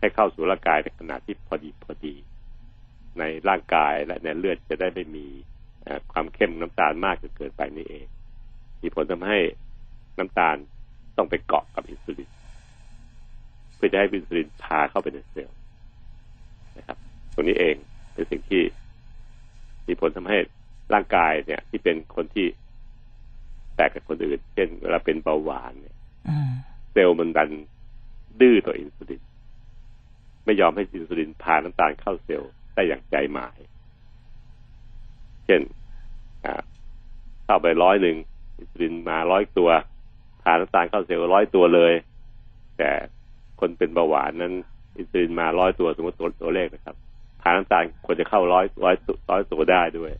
[0.00, 2.14] ให้เข้าสู่ร่างกายในขนาดที่พอดีพอดี
[3.20, 5.26] ในร่างกายและในเลือดจะได้ไม่มี
[5.82, 8.06] เอ่อความเข้มน้ำตาลมากจนเกินไปนี่เอง
[8.82, 9.38] มีผลทำให้
[10.18, 10.56] น้ำตาล
[11.16, 12.30] ต้องไปเกาะกับอินซูลิน
[13.76, 15.56] เพื่อจะให้อินซูลินพาเข้าไปในเซลล์
[16.78, 16.98] นะครับ
[17.34, 17.76] ตรงนี้เอง
[18.12, 18.62] เป็นสิ่งที่
[19.86, 20.38] มีผลทำให้
[20.94, 22.46] ร่างกายเนี่ย ที่เป็นคนที่
[23.76, 26.50] แตกกับคนอื่น เช่นเวลาเป็นเบาหวานเนี่ยๆอืม
[26.92, 27.50] เซลล์มันดัน
[28.40, 29.22] ดื้อต่ออินซูลิน
[30.44, 33.58] ไม่ยอมให้อินซูลินพาน้ำตาลเข้าเซลล์ ได้อย่างใจหมาย
[35.46, 35.60] เช่น
[37.44, 38.16] เข้าไปร้อยหนึ่ง
[38.58, 39.70] อินซูลินมาร้อยตัว
[40.42, 41.92] พานน้ำตาลเข้าเซลล์ร้อยตัวเลย
[42.78, 42.90] แต่
[43.60, 44.54] คนเป็นเบาหวานนั้น
[44.98, 46.96] อินซูลินมาร้อยตัวสมมติตัวตัวเลขนะครับ
[47.42, 48.94] พาน้ำตาลควรจะเข้าร้อยร้อย
[49.30, 50.12] ร้อยตัวได้ด้วย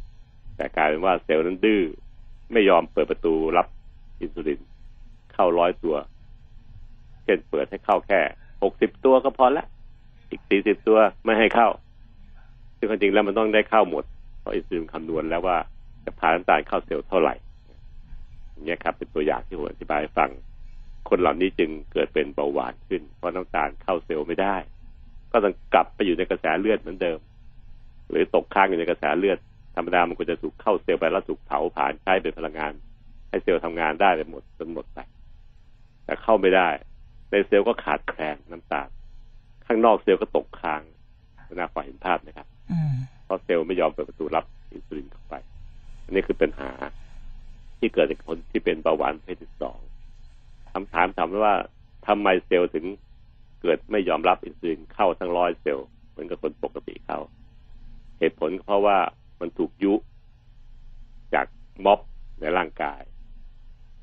[0.56, 1.82] แต่กลายเป็นว่าเซลล์นั้นดื้อ
[2.52, 3.66] ไม่ยอมเปิดประตูรับ
[4.20, 4.60] อินซูลิน
[5.32, 5.96] เข้าร้อยตัว
[7.24, 8.20] เช่นเปิดให้เข้าแค่
[8.62, 9.64] หกสิบตัวก็พอละ
[10.30, 11.68] อีกสี่สิบตัวไม่ให้เข้า
[12.78, 14.04] ซึ่งความจริงแล้วมันต้องได้เข้าหมด
[14.40, 15.56] เพราะอินซูลินคำนวณแล้วว่า
[16.04, 17.34] จะพาน้ำตาลเข้าเซลล์เท่าไหร่
[18.52, 20.30] อย่างเงี้ยครับ เป็นตัวอย่างที่ผมอธิบายให้ฟัง
[21.08, 24.56] คนเหล่านี้จึงเกิดเป็นเบาหวานขึ้น เพราะน้ำตาลเข้าเซลล์ไม่ได้
[25.32, 27.18] ก็ต้องกลับไปอยู่ในกระแสเลือดเหมือนเดิม
[28.10, 29.38] หรือตกค้างอยู่ในกระแสเลือด
[29.76, 32.72] ธรรมดามันควรจะถูกเข้าเซลล์ไปแล้วถูกเผาผ่านใช้เป็นพลังงาน
[33.28, 34.98] ให้เซลล์ทำงานได้ไปหมดจนหมดไป
[36.04, 36.68] แต่เข้าไม่ได้
[37.30, 38.88] ในเซลล์ก็ขาดแคลนน้ำตาล
[39.66, 40.82] ข้างนอกเซลล์ก็ตกค้าง
[41.54, 42.46] น่าพอเห็นภาพนะครับ
[43.24, 45.34] เพราะเซลล์ไม่ยอมเปิดประตูรับอินซูลินเข้าไป
[46.04, 46.70] อันนี้คือปัญหา
[47.78, 49.78] ที่เกิดจากคนที่เป็นเบาหวานเพศที่สอง
[50.72, 51.56] คำถามถามว่า
[52.06, 52.84] ทำไมเซลล์ถึง
[53.62, 57.18] เกิดไม่ยอมรับอินซูลินเข้าทั้งร้อยเซลล์เหมือนกับคนปกติเข้า
[58.18, 58.98] เหตุผลก็เพราะว่า
[59.40, 59.94] มันถูกยุ
[61.34, 61.46] จาก
[61.84, 62.00] ม็อบ
[62.40, 63.02] ในร่างกาย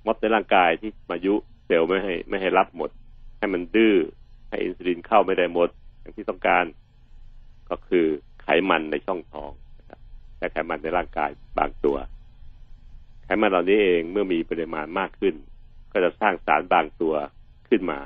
[0.05, 1.33] ม็อบในร่างกายที่มายุ
[1.65, 2.89] เซลล์ไม่ให้ไม่ให้รับหมด
[3.37, 3.95] ให้มันดื้อ
[4.49, 6.65] ให้อินซูลินเข้าไม่ได้หมด อย่างที่ต้องการ
[7.69, 8.07] ก็คือ
[8.45, 9.99] ไขมันในช่องท้องนะครับ
[10.37, 11.97] และไขมันในร่างกายบางตัว
[13.23, 15.35] ไขมันเหล่านี้เองเมื่อมีปริมาณมากขึ้น
[15.91, 17.13] ก็จะสร้างสารบางตัว
[17.69, 17.99] ขึ้นมา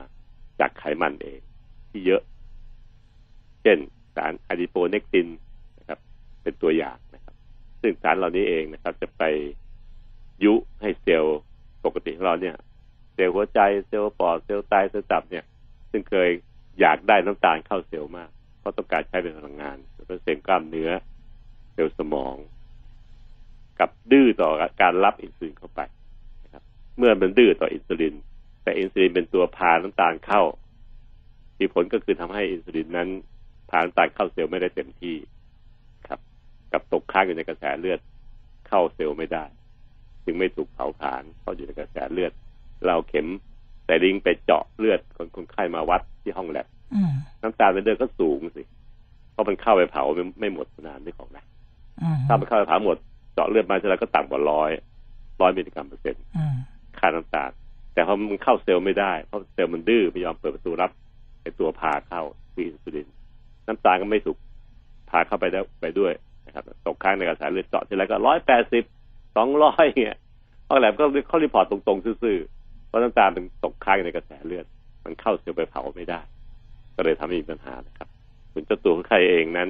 [0.59, 1.39] จากไขมันเอง
[1.89, 2.21] ที่เยอะ
[3.61, 3.77] เช่น
[4.15, 5.27] สาร adiponectin
[5.79, 5.99] นะครับ
[6.41, 7.35] เป็นตัวอย่างนะครับ
[7.81, 9.23] ซึ่งสารเหล่านี้เองนะครับ จะไป
[10.43, 11.39] ยุให้เซลล์
[11.85, 12.55] ปกติของเราเนี่ย
[13.13, 15.45] เซลล์หัวใจเซลล์ปอดเซลล์ไตเซลล์ตับเนี่ย
[15.91, 16.29] ซึ่งเคย
[16.79, 19.77] อยากได้น้ำตาลเข้าเซลล์มาก เพราะต้องการใช้เป็นพลังงาน
[20.09, 20.89] เป็นเซลล์กล้ามเนื้อ
[21.73, 22.35] เซลล์สมอง
[23.79, 24.49] กับดื้อต่อ
[24.81, 25.81] การรับอินซูลินเข้าไป
[26.43, 26.63] นะครับ
[26.97, 28.15] เมื่อมันดื้อต่ออินซูลิน
[28.63, 30.41] แต่อินซูลินเป็นตัวพาน้ำตาลเข้า
[31.59, 33.09] มีผลก็คือทำให้อินซูลินนั้น
[33.69, 35.15] พาน้ำตาลเข้าเซลล์ไม่ได้เต็มที่
[36.07, 36.19] ครับ
[36.71, 37.99] กับตกค้างอยู่ในกระแสเลือด
[38.67, 39.45] เข้าเซลล์ไม่ได้
[40.25, 42.31] จึงไม่ถูกเผาผลาญเข้าอยู่ในกระแสเลือด
[42.87, 43.27] เราเข็ม
[43.85, 48.78] แต่ลิงไปเจาะเลือดคนคนไข้มาวัดที่ห้องแลบอืมน้ำตาลในเลือดก็สูงสิเพ
[49.39, 51.43] ราะมันเข้าไปเผาไม่ไม่หมดนานไม่ของนะ
[52.01, 52.97] อืมถ้ามันเข้าไปเผาหมด
[53.33, 54.71] เจาะเลือดมาเท่าไหร่ก็ต่ำกว่าร้อย
[55.41, 56.55] ร้อยมิลลิกรัมเปอร์เซ็นต์อืม
[56.99, 57.51] ค่าน้ำตาล
[57.93, 60.91] แต่พอมันเข้าเซลล์ไม่ได้เพราะเซลล์มันดื้อไม่ยอมเปิดประตูรับ
[61.41, 62.21] ไอตัวพาเข้า
[62.53, 63.07] คืออินซูลิน
[63.67, 64.37] น้ำตาลก็ไม่ถูก
[65.09, 66.13] พาเข้าไปได้ไปด้วย
[66.45, 68.83] นะครับตกค้างในกระแสเลือดเจาะทีไรก็ร้อยแปดสิบ
[69.35, 70.17] สองร้อยเงี้ย
[70.67, 74.65] ห้องแลบก็เขา report ตรงๆซื่อๆเพราะน้ำตาลมันตกค้างอยู่ในกระแสเลือด
[75.05, 76.19] มันเข้าเซลล์ไปเผาไม่ได้
[76.95, 78.07] ก็เลยทำให้มีปัญหานะครับ
[78.51, 79.69] ส่วนเจ้าตัวของใครเองนั้น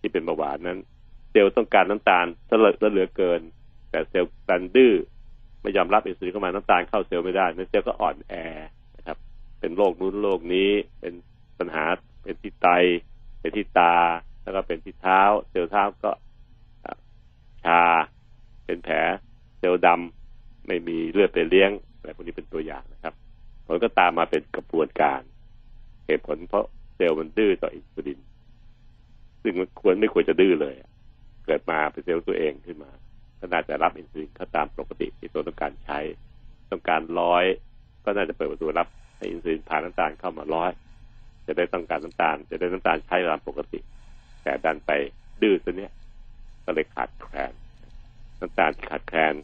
[0.00, 0.78] ที่เป็นเบาหวานนั้น
[1.30, 3.40] เซลล์ต้องการน้ำตาลซะเหลือเหลือเกิน
[3.90, 4.92] แต่เซลล์ดันดื้อ
[5.62, 8.34] ไม่ยอมรับอินซูลินเข้ามาน้ำตาลเข้าเซลล์ไม่ได้เซลล์ก็อ่อนแอ
[8.96, 9.16] นะครับ
[9.60, 11.14] เป็นโรคนู้นโรคนี้เป็น
[11.58, 11.84] ปัญหา
[12.22, 12.68] เป็นที่ไต
[13.40, 13.94] เป็นที่ตา
[14.42, 16.10] แล้วก็เป็นที่เท้า เซลล์เท้าก็
[17.64, 17.82] ชา
[18.64, 18.96] เป็นแผล
[19.58, 23.14] เซลล์ดำไม่มีเลือดไปเลี้ยงอะไรพวกนี้เป็นตัวอย่างนะครับ
[23.66, 25.20] ผลก็ตามมาเป็นกระบวนการ
[26.06, 28.20] เหตุผลเพราะ เซลล์มันดื้อต่ออินซูลิน
[29.42, 30.74] ซึ่งมันควรไม่ควรจะดื้อเลย
[31.44, 32.90] เกิดมาเป็นเซลล์ตัวเองขึ้นมา
[33.38, 35.98] ก็น่าจะรับอินซูลินเข้าตามปกติที่ตัวต้องการใช้
[36.70, 37.44] ต้องการร้อย
[38.04, 40.70] ก็น่าจะเปิดประตูรับให้อินซูลินผ่านน้ำตาลเข้ามาร้อย
[41.46, 43.80] จะได้ต้องการน้ำตาล จะได้น้ำตาลใช้ตามปกติ
[44.42, 44.90] แต่ดันไป
[45.42, 45.92] ดื้อตัวเนี้ย
[46.64, 47.52] ก็เลยขาดแคลน
[48.40, 49.34] น้ำตาลขาดแคลน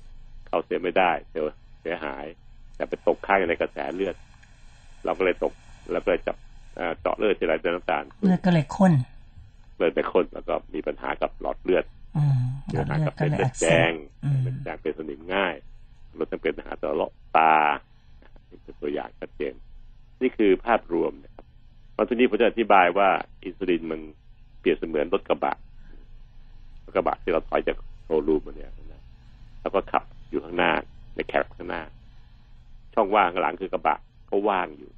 [0.46, 1.48] เข้าเสียไม่ได้เซลล์
[1.80, 2.24] เสียหาย
[2.76, 4.16] แต่ไปตกค้างในกระแสเลือด
[5.04, 5.52] เราก็เลยตก
[5.92, 6.36] แล้วก็เลยจับ
[7.00, 8.92] เจาะเลือดทีไรเป็นน้ำตาลเลือดก็เลยข้น
[9.76, 11.84] เลือดไปข้นแล้วก็มีปัญหากับหลอดเลือด
[12.16, 15.54] อืมหลมีอปัดญหาเลือกัดบก็เป็นเลยเลืออัดกแดเสงบอืมเป็นแดงเป็นสนิมง่าย
[16.18, 17.54] รวมทั้งเป็นปัญหาต่อโรคตา
[18.46, 19.54] เป็นตัวอย่างชัดเจน
[20.22, 21.44] นี่คือภาพรวมนะครับ
[21.96, 23.08] ตอนนี้ผมจะอธิบายว่า
[23.44, 24.00] อินซูลินมัน
[24.60, 25.54] เปรียบเสมือนรถกระบะ
[26.84, 29.02] รถกระบะที่เราถอยจากโชว์รูมมาเนี่ยนะ
[29.60, 30.72] แล้วก็ขับอยู่ข้างหน้า
[31.14, 31.82] ในแคปข้างหน้า
[32.94, 33.98] ช่องว่างข้างหลังคือกระบะ
[34.30, 34.90] ก็ว่างอยู่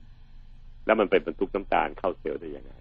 [0.86, 2.72] แล้วมันเป็นบรรทุกน้ำตาลเข้าเซลล์ได้ยังไง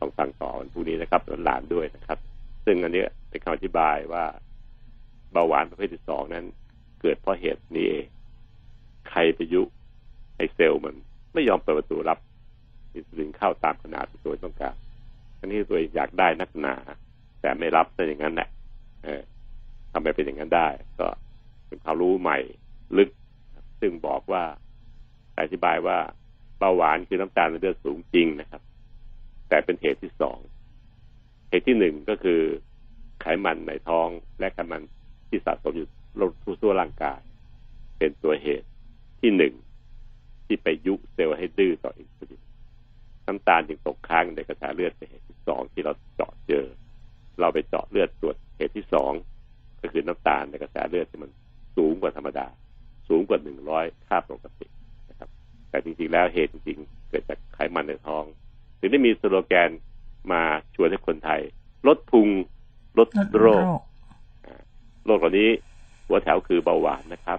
[0.00, 2.18] ต้องฟังต่อวันพรุ่งนี้นะครับหลานด้วยนะครับ
[2.64, 4.24] ซึ่งอันนี้เป็นคำอธิบายว่า
[5.32, 6.44] เบาหวานประเภทที่สองนั้น
[7.00, 8.06] เกิดเพราะเหตุนี้เอง
[9.08, 9.62] ใครไปยุ
[10.36, 10.94] ให้เซลล์มัน
[11.34, 12.18] ไม่ยอมเปิดประตูรับ
[12.94, 14.74] อินซูลินเข้าตามขนาดที่ตัวต้องการ
[15.38, 16.74] อันนี้ตัวองอยากได้นักหนา
[17.40, 18.48] แต่ไม่รับซะอย่างนั้นแหละ
[19.04, 19.22] เออ
[19.92, 20.68] ทำไมเป็นอย่างนั้นได้
[20.98, 21.06] ก็
[21.66, 22.38] เป็นความรู้ใหม่
[22.98, 23.10] ลึก
[23.80, 24.42] ซึ่งบอกว่า
[25.40, 25.98] อธิบายว่า
[26.58, 28.62] เบาหวานคือน้ำตาลในเลือดสูงจริงนะครับ
[29.48, 30.38] แต่เป็นเหตุที่สอง
[31.48, 32.40] เหตุที่หนึ่งก็คือ
[33.20, 34.82] ไขมันในท้องและไขมัน
[35.28, 35.88] ที่สะสมอยู่
[36.60, 37.20] ทั่วร่างกาย
[37.98, 38.68] เป็นตัวเหตุ
[39.20, 39.54] ที่หนึ่ง
[40.46, 42.42] ที่ไปยุเซลล์ให้ดื้อต่ออินซูลิน
[43.26, 46.64] น้ำตาลจึงตกค้างในกระแสเลือดเป็นเหตุที่สองที่เราเจาะเจอ
[47.40, 49.12] เราไปเจาะเลือดตรวจเหตุที่สอง
[49.80, 51.30] ก็คือน้ำตาลในกระแสเลือดที่มัน
[51.76, 52.46] สูงกว่าธรรมดา
[53.08, 54.66] สูงกว่าหนึ่งร้อยค่าปกติ
[55.70, 58.24] แต่จริงๆแล้วเหตุจริงๆเกิดจากไขมันในท้อง
[58.78, 59.70] ถึงได้มีสโลแกน
[60.32, 60.42] มา
[60.74, 61.40] ชวนให้คนไทย
[61.86, 62.28] ลดพุง
[62.98, 63.80] ลดลดโรโรค
[64.46, 64.48] ค
[65.06, 65.50] โรคเหล่านี้
[66.06, 67.38] หัวแถวคือเบาหวานนะครับ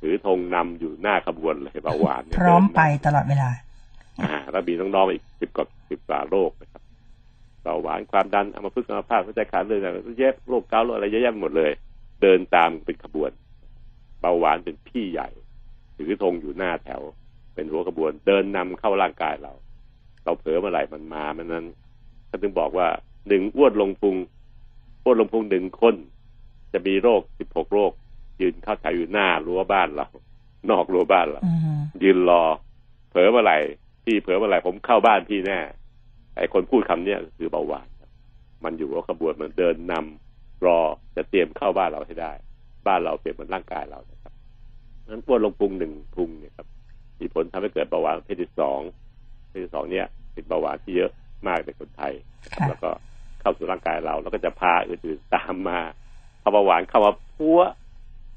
[0.00, 3.48] ถือธงนำอยู่หน้าขบวนเลยเบาหวานเนี่ยพร้อมเดินนำไปตลอดเวลา
[4.22, 6.82] อ่าแล้วมีน้องๆอีกสิบกว่าสิบกว่าโรคนะครับ
[7.62, 11.70] เบาหวานความดันอัมพฤกษ์อัมพาตหัวใจขาดเลือดอะไรเยอะโรคเกาต์โรคอะไรเยอะแยะหมดเลย
[12.22, 13.30] เดินตามเป็นขบวน
[14.20, 15.28] เบาหวานเป็นพี่ใหญ่
[15.96, 17.02] ถือธงอยู่หน้าแถว
[17.54, 19.52] เป็นหัวขบวน เดินนำเข้าร่างกายเรา
[20.24, 21.66] เราเผลอเมื่อไหร่มันมามันนั้น
[22.26, 22.88] เขาถึงบอกว่า
[23.28, 24.16] หนึ่งอ้วนลงพุง
[25.04, 25.94] อ้วนลงพุงหนึ่งคน
[26.72, 27.92] จะมีโรคสิบหกโรค
[28.40, 30.06] ยืนเข้าแถวอยู่หน้ารั้วบ้านเรา
[30.70, 32.42] นอกรั้วบ้านเราอืมยืนรอ
[33.10, 33.56] เผลอเมื่อไหร่
[34.04, 35.58] พี่เผลอเมื่อไหร่ผมเข้าบ้านพี่แน่
[36.36, 38.10] ไอ้คนพูดคำเนี้ยก็คือเบาหวานครับ
[38.64, 40.78] มันอยู่ว่าขบวนมันเดินนำรอ
[41.16, 42.32] จะเตรียมเข้าบ้านเราให้ได้
[42.86, 44.32] บ้านเราเปรียบเหมือนร่างกายเรานะครับ
[45.08, 46.66] นั้นอ้วนลงพุงหนึ่งพุงเนี่ยครับ
[47.20, 48.80] มีผลทำให้เกิดเบาหวานประเภทที่สอง
[49.42, 51.10] ประเภทที่สองเนี่ยเป็นเบาหวานที่เยอะ
[51.46, 52.90] มากในคนไทยนะครับค่ะแล้วก็
[53.40, 55.78] เข้าสู่ร่างกายเรา แล้วก็จะพาอื่นๆตามมา
[56.42, 57.60] พอเบาหวานเข้ามาพัว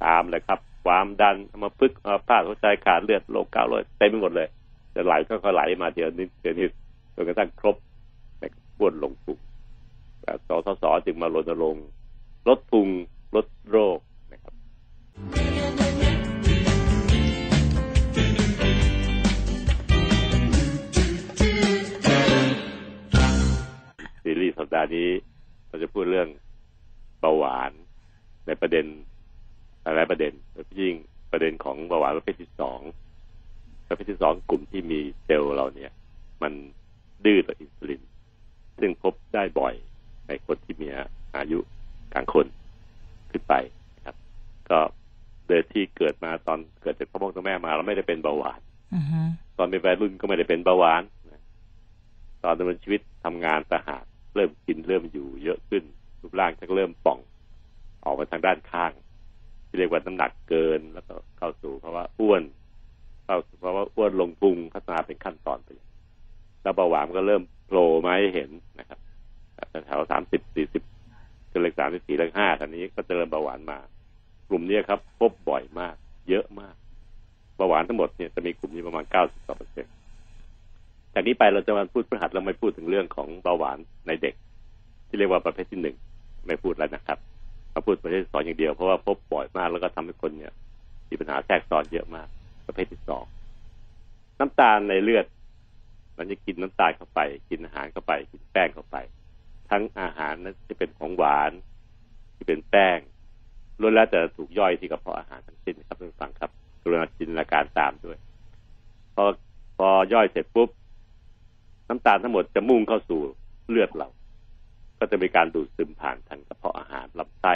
[0.06, 4.48] ตามเลยครับ ความดันอัมาพึกษ์อัมาพาตหัวใจขาดเลือดโรคเกาต์โรคเต็มไปหมดเลย
[4.96, 6.72] จะไหลก็ก็ไหลมาเดียวนิดเดียวนิด
[7.16, 7.76] จนกระทั่งครบ
[8.40, 8.44] ใน
[8.80, 9.38] บ้วนลงพุง
[10.22, 11.86] แต่สสสจึงมารณรงค์
[12.48, 12.88] ลดพุง
[13.36, 13.98] ลดโรค
[14.32, 14.54] นะครับ
[24.68, 25.10] ปดาห์นี้
[25.68, 26.30] เราจะพูดเรื่อง
[27.20, 27.72] เบาหวาน
[28.48, 28.86] ในประเด็น
[29.86, 30.96] อะไรประเด็นโดยเฉพาะยิ่ง
[31.32, 32.80] ประเด็นของเบาหวานประเภทที่สอง
[33.88, 35.92] ประเภทที่สองกลุ่มที่มีเซลล์เราเนี่ย
[36.42, 36.54] มัน
[37.26, 38.02] ดื้อต่ออินซูลิน
[38.80, 39.74] ซึ่งพบได้บ่อย
[40.28, 40.88] ในคนที่มี
[41.36, 41.60] อายุ
[42.14, 42.48] กลางคน
[43.32, 43.54] ขึ้นไป
[43.98, 44.16] นะครับ
[44.70, 44.80] ก็
[45.48, 48.60] โดยที่เกิดมาตอนเกิดจากพ่อพ่อแม่มาเราไม่ได้เป็นเบาหวาน
[48.96, 49.22] อือฮึ
[49.58, 51.42] ตอนเป็นวัยรุ่นก็ไม่ได้เป็นเบาหวานนะ
[52.44, 54.04] ตอนดำเนินชีวิตทำงานต่างหาก
[54.38, 55.84] เริ่มกินเริ่มอยู่เยอะขึ้น
[56.22, 57.20] รูปร่างก็เริ่มป่อง
[58.06, 58.92] ออกมาทางด้านข้าง
[59.68, 62.44] ที่เรียกว่าน้ำหนักเกินแล้วก็เข้าสู่ภาวะอ้วน
[63.26, 65.70] เข้าสู่ภาวะอ้วนลงพุงพัฒนาเป็นขั้นตอนไป
[66.64, 69.00] แล้วเบาหวานก็เริ่มโผล่มาให้เห็นนะครับ
[69.86, 70.84] แถวสามสิบสี่สิบ
[71.62, 73.80] เลขสามสิบสี่เลขห้าตอนนี้ก็จะเริ่มเบาหวานมา
[74.50, 75.96] กลุ่มนี้ครับ พบบ่อยมาก
[76.30, 76.76] เยอะมาก
[77.58, 79.94] เบาหวานทั้งหมดเนี่ยจะมีกลุ่มนี้ประมาณ90เปอร์เซ็นต์
[81.18, 83.78] จากนี้ไปเราจะมาพูดพฤหัสเราไม่พูดถึงเรื่องของเบาหวาน
[84.08, 84.34] ในเด็ก
[85.08, 85.96] ที่เรียกว่าประเภทที่หนึ่ง
[86.48, 87.18] ไม่พูดแล้วนะครับ
[87.74, 90.54] มาพูดประเภทที่สองอย่างเดียวเพราะว่าพบบ่อยมากแล้วก็ทำให้คนเนี่ย
[91.10, 92.28] มีปัญหาแทรกซ้อนเยอะมาก
[92.68, 93.26] ประเภทที่สอง
[94.40, 95.26] น้ำตาลในเลือด
[96.18, 98.98] มันจะกินน้ำตาลเข้าไป กินอาหารเข้าไป กินแป้งเข้าไป
[99.70, 101.52] ทั้งอาหารนั้นจะเป็นของหวาน
[102.36, 103.00] ที่เป็นแป้ง
[103.82, 106.52] ล้วนแล้วแต่ถูกย่อยที่กระเพาะอาหารทั้งสิ้นครับท่านฟังครับ
[106.82, 108.18] กรุณาจินตนาการตามด้วย
[109.16, 109.24] พอ
[109.78, 110.70] พอย่อยเสร็จปุ๊บ
[111.90, 113.20] น้ำตาลทั้งหมดจะมุ่งเข้าสู่
[113.70, 114.10] เลือดเรา
[115.00, 117.54] ก็จะมีการดูดซึมผ่านทางกระเพาะอาหารลำไส้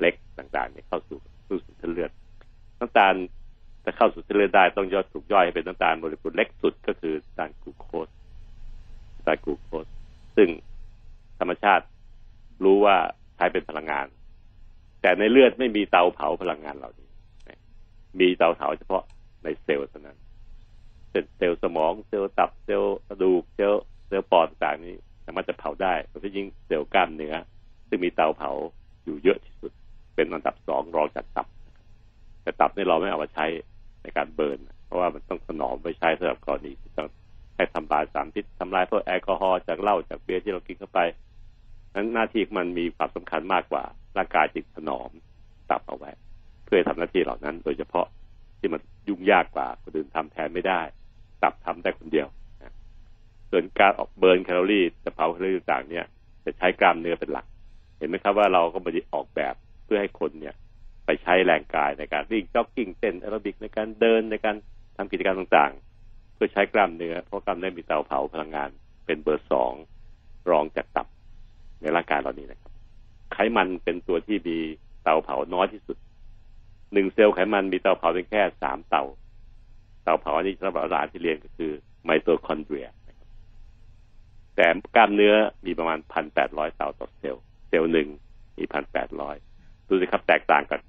[0.00, 2.10] เล็กต่างๆเนี่ยเข้าสู่สู่เส้นเลือด
[2.80, 3.14] น้ำตาล
[3.84, 8.08] จะเข้าสู่เส้นเลือดได้ต้องย่อยถูกย่อยให้เป็นน้ำตาลโมเลกุลเล็กสุดก็คือน้ำตาลกลูโคส
[9.14, 9.86] น้ำตาลกลูโคส
[10.36, 10.48] ซึ่ง
[11.38, 11.84] ธรรมชาติ
[12.64, 12.96] รู้ว่า
[13.36, 14.06] ใช้เป็นพลังงาน
[15.02, 17.08] แต่ในเลือดไม่มีเตาเผาพลังงานเหล่านี้
[18.20, 19.04] มีเตาเผาเฉพาะ
[19.44, 20.18] ในเซลล์เท่านั้น
[21.36, 27.34] เซลล์สมองเซลล์ตับเซลล์กระดูกเซลล์เซลล์ปอดต่างๆนี้สามารถจะเผาได้โดยเฉพาะยิ่งเซลล์กล้ามเนื้อ
[27.88, 28.50] ซึ่งมีเตาเผา
[29.04, 29.72] อยู่เยอะที่สุด
[30.14, 31.46] เป็นอันดับสองรองจากตับ
[32.42, 33.46] แต่ตับนี่เราไม่เอามาใช้
[34.02, 37.08] ในการ burn เพราะว่ามันต้องถนอมไว้ใช้สำหรับกรณีที่ต้อง
[37.56, 41.00] ให้ทำลายสารพิษทำลายพวกแอลกอฮอล์จากเหล้าจากเบียร์ที่เรากินเข้าไป
[41.94, 43.84] นั้นหน้าที่มันมีความสำคัญมากกว่า
[44.16, 45.10] ร่างกายจึงถนอม
[45.70, 46.10] ตับเอาไว้
[46.64, 48.06] เพื่อทำหน้าที่เหล่านั้น โดยเฉพาะ
[48.58, 50.80] ที่มันยุ่งยากกว่าคนอื่นทำแทนไม่ได้
[51.42, 52.28] ตับทำได้คนเดียว
[53.50, 56.04] ส่วนการออก burn แคลอรี่จะเผาแคลอรี่ต่างเนี่ย
[56.44, 57.46] จะใช้กล้ามเนื้อเป็นหลัก
[57.98, 60.54] เห็นไหมครับว่าเราก็มาออกแบบเพื่อให้คนเนี่ย
[61.06, 64.56] ไปใช้แรงกายในการวิ่งจ็อกกิ้งเต้นแอโรบิกในการเดินในการ
[64.96, 68.70] ทำกิจกรรมต่างๆ เพื่อใช้กล้ามเนื้อเพราะกล้ามเนื้อมีเตาเผาพลังงาน
[69.06, 69.72] เป็นเบอร์สอง
[70.50, 71.06] รองจากตับ
[71.80, 72.72] ในร่างกายเรานี้นะครับ
[73.32, 74.58] ไขมันเป็นตัวที่มี
[75.02, 75.96] เตาเผาน้อยที่สุด
[76.92, 79.02] หนึ่งเซลล์ไขมันมีเตาเผาเพียงแค่สามเตา
[80.06, 81.72] เตาเผาอันนี้สำหรับหลานที่เรียนก็คือ
[82.04, 82.88] ไมโตคอนเดรีย
[84.56, 84.66] แต่
[84.96, 85.34] กล้ามเนื้อ
[85.66, 88.08] มีประมาณพันแปดร้อยเตาต่อเซลล์เซลล์หนึ่ง
[88.58, 89.36] มีพันแปดร้อย
[89.88, 90.80] ดูสิครับแตกต่างกับ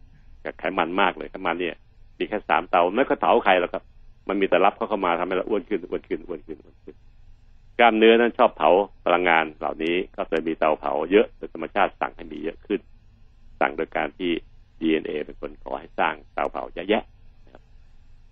[0.43, 1.75] กับไขมันมากเลยไขมันเนี่ย
[2.17, 3.83] มีแค่สามเตาไม่ค่อยเผาใครหรอกครับ
[4.27, 6.95] มันมีแต่รับเข้ามาทำให้เราอ้วนขึ้นอ้วนขึ้นอ้วนขึ้นอ้วนขึ้น
[7.79, 8.69] กล้ามเนื้อนั้นชอบเผา
[9.05, 12.79] พลังงานเหล่านี้ก็เลยมีเตาเผาเยอะโดยธรรมชาติสั่งให้มีเยอะขึ้น
[13.59, 14.31] สั่งโดยการที่
[14.79, 17.03] DNA เป็นคนขอให้สร้างเตาเผาเยอะแยะ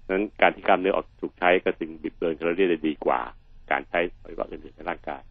[0.09, 3.19] นั้นการที่กล้ามเนื้อออกถูกใช้ก็จึงบิดเบือนแคลอรี่ได้ดีกว่า
[3.71, 5.21] การใช้อวัยวะอื่นๆในร่างกาย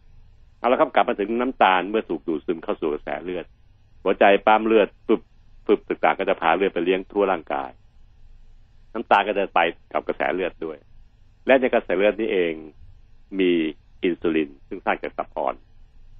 [0.59, 3.45] เอาละครับกลับมาถึงน้ำตาลเมื่อสูบดูดซึมเข้าสู่กระแสเลือด
[4.03, 5.21] หัวใจปั๊มเลือดปึบ
[5.67, 7.71] ปึบต่างๆก็จะพาเลือดไปเลี้ยงทั่วร่างกาย
[8.93, 9.59] น้ำตาลก็จะไป
[9.91, 10.77] กับกระแสเลือดด้วย
[11.45, 12.53] และในกระแสเลือดนี้เอง
[13.39, 13.51] มี
[14.03, 15.55] อินซูลิน ซึ่งสร้างจากตับอ่อน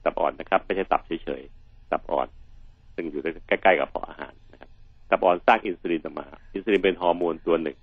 [0.04, 2.28] ตับอ่อนนะครับ ไม่ใช่ตับเฉยๆตับอ่อน
[2.96, 4.70] ซึ่งอยู่ใกล้ๆกับกระเพาะอาหารนะครับ
[5.10, 7.78] ตับอ่อนสร้างอินซูลินออกมา อินซูลินเป็นฮอร์โมนตัวหนึ่ง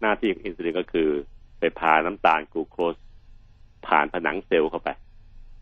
[0.00, 1.08] หน้าที่ของอินซูลินก็คือ
[1.58, 2.94] ไปพาน้ำตาลกลูโคส
[3.86, 4.88] ผ่านผนังเซลล์เข้าไป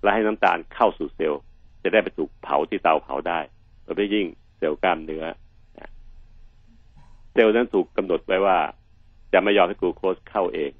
[0.03, 1.41] และให้น้ำตาลเข้าสู่เซลล์
[1.83, 3.41] จะได้ไปถูกเผาที่เตาเผาได้
[3.83, 4.27] โดยเฉพาะยิ่ง
[4.59, 5.25] เซลล์กล้ามเนื้อ
[7.33, 8.57] เซลล์นั้นถูกกำหนดไว้ว่า
[9.33, 10.71] จะไม่ยอมให้กลูโคสเข้าเอง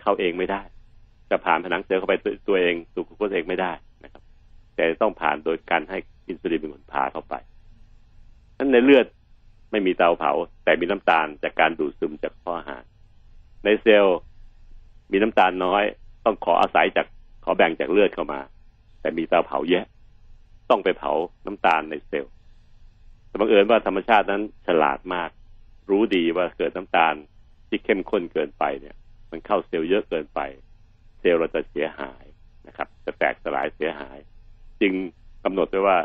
[0.00, 0.62] เข้าเองไม่ได้
[1.30, 2.14] จะผ่านผนังเซลล์เข้าไป
[2.48, 3.72] ตัวเองสู่กลูโคสเองไม่ได้
[4.04, 4.22] นะครับ
[4.74, 7.34] แต่ต้องผ่านโดยการให้อินซูลินเป็นคนพาเข้าไป
[8.58, 9.06] นั้นในเลือด
[9.74, 10.32] ไม่มีเตาเผา
[10.64, 12.82] แต่มีน้ำตาลจากการดูดซึมจากข้ออาหาร
[13.64, 14.18] ในเซลล์
[15.12, 15.84] มีน้ำตาลน้อย
[16.24, 17.06] ต้องขออาศัยจาก
[17.44, 18.40] ขอแบ่งจากเลือดเข้ามา
[19.00, 19.84] แต่มีเตาเผาเยอะ
[20.70, 21.12] ต้องไปเผา
[21.46, 22.32] น้ำตาลในเซลล์
[23.28, 25.30] แต่บังเอิญว่าธรรมชาตินั้นฉลาดมาก
[25.90, 27.14] รู้ดีว่าเกิดน้ำตาล
[27.68, 28.96] ที่เข้มข้นเกินไปเนี่ย
[29.30, 30.40] มันเข้าเซลล์เยอะเกินไป
[31.20, 32.24] เซลล์เราจะเสียหาย
[32.66, 34.18] นะครับ จะแตกสลายเสียหาย
[34.80, 34.92] จึง
[35.44, 35.98] กำหนดไว้ว่า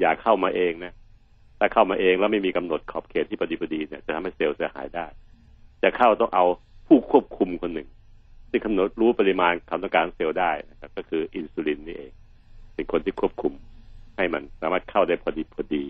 [0.00, 0.92] อย่าเข้ามาเองนะ
[1.58, 5.06] ถ้าเข้ามาเองแล้วไม่มีกำหนดขอบเขตที่พอดีพอดีเนี่ยจะทำให้เซลล์เสียหายได้
[5.82, 6.44] จะเข้าต้องเอา
[6.86, 7.88] ผู้ควบคุมคนหนึ่ง
[8.50, 12.12] ที่กำหนดรู้ปริมาณความต้องการเซลล์ได้นะครับก็คืออินซูลินนี่เอง
[12.74, 13.52] เป็นคนที่ควบคุม
[14.16, 15.84] ให้มันสามารถเข้าได้พอดีพอดี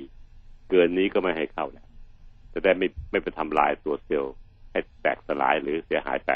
[0.70, 1.86] เกินนี้ก็ไม่ให้เข้าแล้ว
[2.52, 4.34] จะได้ไม่ไม่ไปทำลายตัวเซลล์
[4.70, 6.30] ให้แตกสลายหรือเสียหายไป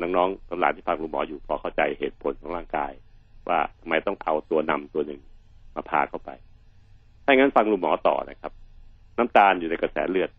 [0.00, 2.92] น้องๆตำราที่ฟังคุณหมออยู่พอเข้าใจเหตุผลของร่างกาย
[3.48, 5.20] ว่าทำไมต้องเอาตัวนำตัวหนึ่ง
[5.74, 6.30] มาพาเข้าไป
[7.24, 8.52] ถ้างั้นฟังลุงหมอต่อนะครับ
[9.18, 10.30] น้ำตาลอยู่ในกระแสเลือด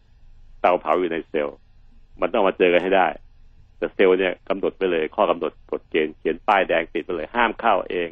[0.62, 1.58] เตาเผาอยู่ในเซลล์
[2.22, 3.08] มันต้องมาเจอกันให้ได้
[3.78, 8.10] แต่เซลล์เนี่ยกำหนดไปเลย ข้อกำหนดกฎเกณฑ์เขียนป้ายแดงติดไปเลย ห้ามเข้าเอง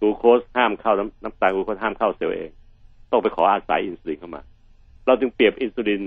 [0.00, 2.50] กูโคสห้ามเข้าน้ำน้ำตาลกูโคสห้ามเข้าเซลล์เอง
[3.10, 4.42] ต้องไปขออาศัยอินซูลินเข้ามา
[5.06, 6.02] เราจึงเปรียบอินซูลิน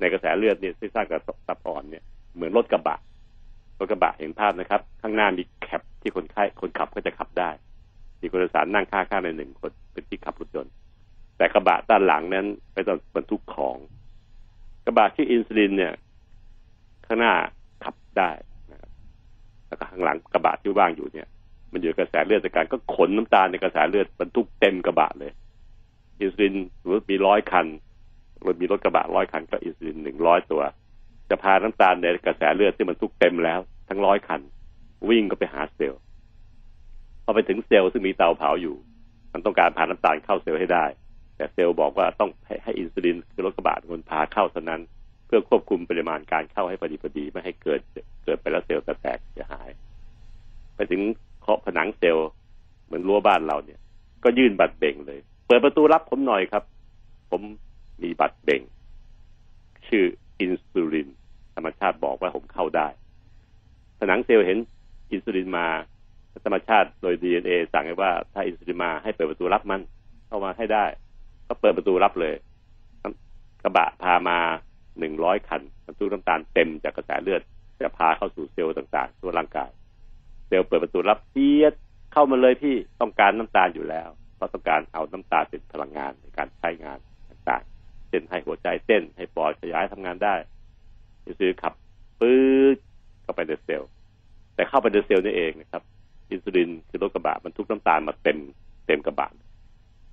[0.00, 2.02] ในกระแสเลือดเนี่ยที่สร้างกับตับอ่อนเนี่ย
[2.34, 2.98] เหมือนรถกระบะ
[3.78, 7.50] รถกระบะเห็นภาพนะครับ ข้างหน้ามีแคปที่คนไข้คนขับก็จะขับได้
[8.20, 10.72] มีคนโดยสารนั่งข้างๆในหนึ่งคนเป็นที่ขับรถยนต์
[11.36, 13.76] แต่กระบะด้านหลังนั้นไปต้อบรรทุกของ
[14.86, 15.92] กระบะที่อินซูลินเนี่ย
[17.06, 17.34] ข้างหน้า
[17.84, 18.30] ขับได้
[18.70, 18.90] นะครับ
[19.68, 21.28] แล้วก็ข้างหลังกระบะที่ว่างอยู่เนี่ย
[21.72, 25.32] มันอยู่กระแสเลือดจากการก็ขนน้ำตาลในกระแสเลือดบรรทุกเต็มกระบะเลย
[26.20, 27.66] อินซูลินสมมติมีร้อยคัน
[28.44, 30.62] รถมีรถกระบะร้อยคันก็อินซูลินหนึ่งร้อยตัว
[31.30, 34.40] จะพาน้ำตาลในกระแสเลือดที่บรรทุกเต็มแล้ว ทั้งร้อยคัน
[35.08, 36.00] วิ่งก็ไปหาเซลล์
[37.24, 38.76] พอไปถึงเซลล์ซึ่งมีเตาเผาอยู่
[39.32, 40.84] มันต้องการพาน้ำตาลเข้าเซลล์ให้ได้
[41.42, 44.80] แต่เซลล์บอกว่าต้องให้ให้อินซูลินคือรถกระบะคนพาเข้าเท่านั้น
[45.26, 47.80] เพื่อควบคุมปริมาณการเข้าให้พอดีพอดีไม่ให้เกิน
[48.24, 49.68] เกินไปแล้วเซลล์แตกเสียหาย
[50.74, 51.00] ไปถึง
[51.40, 52.28] เคาะผนังเซลล์
[52.84, 53.80] เหมือนรั้วบ้านเราเนี่ย
[54.24, 56.64] ก็ยื่นบัตรเบ่งเลย เปิดประตูรับผมหน่อยครับ
[57.30, 57.42] ผม
[58.02, 58.62] มีบัตรเบ่ง
[59.88, 60.04] ชื่อ
[60.40, 61.08] อินซูลิน
[61.54, 62.88] ธรรมชาติบอกว่าผมเข้าได้
[63.98, 64.58] ผนังเซลล์เห็น
[65.10, 65.66] อินซูลินมา
[66.44, 69.80] ธรรมชาติโดยดีเอ็นเอสั่งให้ว่าถ้าอินซูลินมาให้เปิดประตูรับมัน
[70.28, 70.84] เข้ามาให้ได้
[71.52, 72.34] ก็เปิดประตูรับเลย
[73.62, 74.38] กระบะพามา
[74.98, 77.42] หนึ่งร้อยคันบรรทุกน้ำตาลเต็มจากกระแสเลือด
[77.80, 79.70] จะพาเข้าสู่เซลล์ต่างๆทั่วร่างกาย
[80.46, 81.74] เซลล์เปิดประตูรับเอียด
[82.12, 86.98] เข้ามาเลยที่ต้องการน้ำตาลอยู่แล้ว เพราะต้องการเอาน้ำตาลเป็นพลังงานในการใช้งาน
[87.30, 90.34] ต่างๆเช่นให้หัวใจเต้นให้ปอดขยายทำงานได้
[91.40, 91.74] ซื้อขับ
[92.20, 92.40] ปื๊
[92.74, 92.76] ด
[93.22, 93.90] เข้าไปในเซลล์
[94.54, 95.82] แต่เข้าไปในเซลล์นี่เองนะครับ
[96.30, 98.38] อินซูลินคือรถกระบะบรรทุกน้ำตาลมาเต็ม
[98.86, 99.30] เต็มกระบะ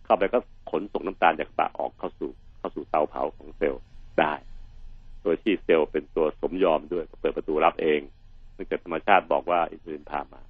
[0.10, 0.40] เข้าไปก็
[0.72, 3.82] ขนส่งน้ำตาลจากกระบะออกเข้าสู่เข้าสู่เตาเผาของเซลล์
[4.20, 4.34] ได้
[5.24, 8.00] โดยที่เซลล์เป็นตัวสมยอมด้วยเปิดประตูรับเอง
[8.54, 10.42] เนื่องจากธรรมชาติบอกว่าอินซูลินพามา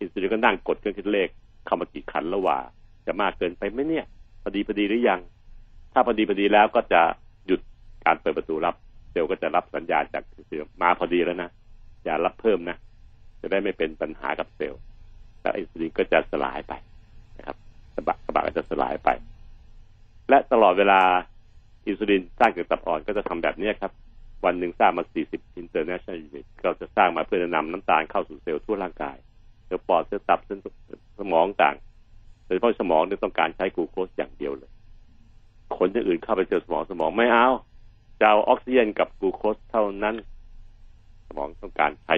[0.00, 1.28] อินซูลินก็นั่งกดเครื่องคิดเลข
[1.66, 2.58] เข้ามากี่คันแล้ววะ
[3.06, 4.04] จะมากเกินไปไหมเนี่ย
[4.42, 5.20] พอดีพอดีหรือยัง
[5.92, 7.02] ถ้าพอดีพอดีแล้วก็จะ
[7.46, 7.60] หยุด
[8.04, 8.74] การเปิดประตูรับ
[9.10, 11.50] เซลล์ก็จะรับสัญญาณจากเซลล์มาพอดีแล้วนะ
[12.04, 12.76] อย่ารับเพิ่มนะ
[13.40, 14.80] จะได้ไม่เป็นปัญหากับเซลล์
[15.40, 16.72] แล้วอินซูลินก็จะสลายไป
[17.38, 17.56] นะครับ
[17.96, 19.08] กระบะกระบะก็จะสลายไป
[20.30, 21.00] และตลอดเวลา
[21.86, 23.92] อินซูลินสร้างจากตับอ่อนก็จะทำแบบนี้ครับ
[24.44, 29.16] วันหนึ่งสร้างมา 40 international unit ก็จะสร้างมาเพื่อจะนำน้ำตาลเข้าสู่เซลล์ทั่วร่างกาย
[29.66, 30.62] เซลล์ปอดเซลล์ตับเซลล์
[31.18, 31.76] สมองต่าง
[32.44, 34.70] โดยเฉพาะสมองเนี่ยต้องการใช้กลูโคสอย่างเดียวเลย
[35.76, 37.48] ขนอย่างอื่นเข้าไปเซลล์สมองสมองไม่เอา
[38.20, 40.14] จะเอาออกซิเจนกับกลูโคสเท่านั้น
[41.28, 42.14] สมองต้องการใช้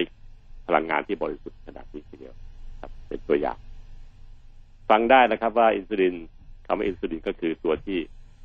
[0.67, 2.33] พลังงานที่บริสุทธิ์ขนาดนี้ทีเดียว
[2.79, 3.57] ครับ เป็นตัวอย่าง
[4.89, 6.15] ฟังได้นะครับว่าอินซูลิน
[6.65, 7.99] คำว่าอินซูลินก็คือตัวที่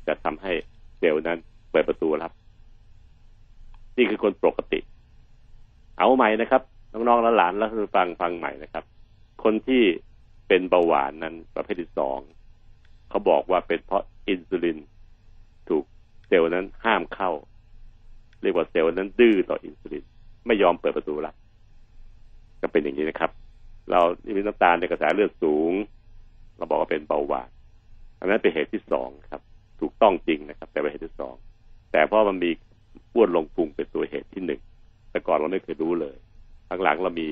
[0.07, 0.51] จะทำให้
[0.97, 1.39] เซลล์นั้น
[1.71, 2.31] เปิดประตูรับ
[3.97, 4.79] นี่คือคนปกติ
[5.97, 8.83] เอาใหม่นะครับน้องๆและหลานแล้วฟังฟังใหม่นะครับ
[9.43, 9.83] คนที่
[10.47, 12.19] เป็นเบาหวานนั้นประเภทที่สอง
[13.09, 14.77] เขาบอกว่าเป็นเพราะอินซูลิน
[15.69, 15.83] ถูก
[16.27, 17.31] เซลล์นั้นห้ามเข้า
[18.41, 20.03] เรียกว่าเซลล์นั้นดื้อต่ออินซูลิน
[20.47, 21.35] ไม่ยอมเปิดประตูรับ
[22.61, 23.31] ก็เป็นอย่างนี้นะครับ
[23.91, 24.01] เรา
[24.35, 25.73] มีน้ำตาลในกระแสเลือดสูง
[26.57, 27.49] เราบอกว่าเป็นเบาหวาน
[28.19, 29.41] อันนั้นเป็นเหตุที่สองครับ
[29.81, 31.35] ถูกต้องจริงนะครับ แต่เป็นเหตุที่สอง
[31.91, 32.51] แต่เพราะมันมี
[33.13, 34.61] อ้วนลงพุงเป็นตัวเหตุที่หนึ่ง
[35.11, 36.15] แต่ก่อนเราไม่เคยรู้เลย
[36.83, 37.27] หลังๆเรามี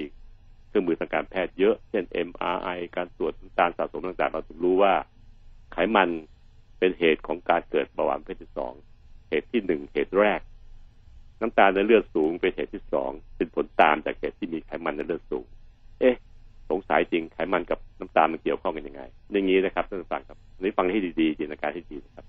[0.67, 4.93] เครื่องมือทางการแพทย์เยอะเช่น MRI การตรวจน้ำตาลสะสมต่างๆ เราถึงรู้ว่า
[5.71, 6.09] ไขมัน
[6.79, 8.73] เป็นเหตุของการเกิดเบาหวานเประเภทที่สอง
[9.29, 10.41] เหตุที่หนึ่งเหตุแรก
[11.39, 15.45] น้ำตาลในเลือดสูงเป็นเหตุที่สองเป็นผลตามจากเหตุที่มีไขมันในเลือดสูง
[15.99, 16.15] เอ๊ะ
[16.69, 19.01] สงสัยจริงไขมันกับน้ำตาลมันเกี่ยวข้องกันยังไง
[19.31, 22.25] อย่างนี้นะครับท่านผู้ฟังครับนี้ฟังให้ดีๆจินตนาการให้ดีนะครับ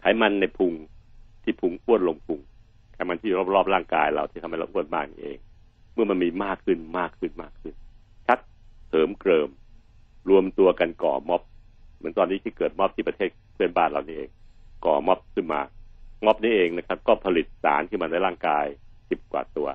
[0.00, 0.72] ไขมันในพุง
[1.42, 2.40] ที่พุงอ้วนลงพุง
[2.94, 5.38] ไขมันที่รอบๆร่างกายเราที่ทำให้เราอ้วนมากนี่เอง
[5.92, 7.74] เมื่อมันมีมากขึ้นมากขึ้นมากขึ้น
[8.26, 8.38] ชัก
[8.88, 9.48] เสริมเกริม
[10.28, 11.42] รวมตัวกันก่อม็อบ
[11.96, 14.30] เหมือนตอนนี้ที่เกิดม็อบที่ประเทศเพื่อนบ้านเรานี่เอง
[14.84, 15.60] ก่อม็อบขึ้นมา
[16.24, 18.66] ม็อบนี้เองนะครับ ก็ผลิตสารขึ้นมาในร่างกาย
[19.10, 19.68] สิบกว่าตัว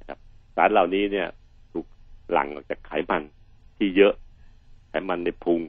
[0.00, 0.18] นะครับ
[0.56, 1.26] สารเหล่านี้เนี่ย
[2.32, 3.22] หลั่งออกจากไขมัน
[3.76, 4.12] ที่เยอะ
[4.90, 5.60] ไขมันในพุง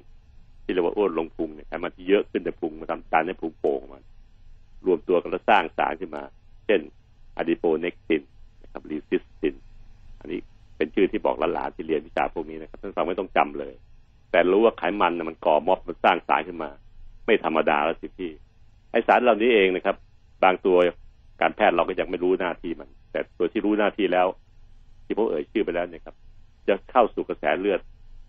[0.63, 4.03] ที่เรียกว่าอ้วนลงพุงเนี่ยไขมันที่เยอะขึ้นในพุงมาทำสารในพุงโป่งมัน
[4.85, 6.23] รวมตัวกันแล้วสร้างสารขึ้นมา
[6.65, 6.81] เช่น
[7.37, 8.21] adiponectin
[8.63, 9.55] นะครับ resistin
[10.19, 10.39] อันนี้
[10.77, 13.73] เป็นชื่อที่บอกหลานๆที่เรียนวิชาพวกนี้นะครับท่านฟังไม่ต้องจำเลย
[14.31, 16.69] แต่รู้ว่าไขมันนะมันก่อม็อบมันสร้างสารขึ้นมา
[17.25, 18.31] ไม่ธรรมดาแล้วสิทีนี้
[18.91, 19.95] ไอ้สารเหล่านี้เองนะครับ
[20.43, 20.77] บางตัว
[21.41, 24.27] การแพทย์เราก็ยังไม่รู้หน้าที่มัน แต่ตัวที่รู้หน้าที่แล้ว
[25.05, 26.15] ที่ผมเอ่ยชื่อไปแล้วเนี่ยครับ
[26.69, 27.79] จะเข้าสู่กระแสเลือด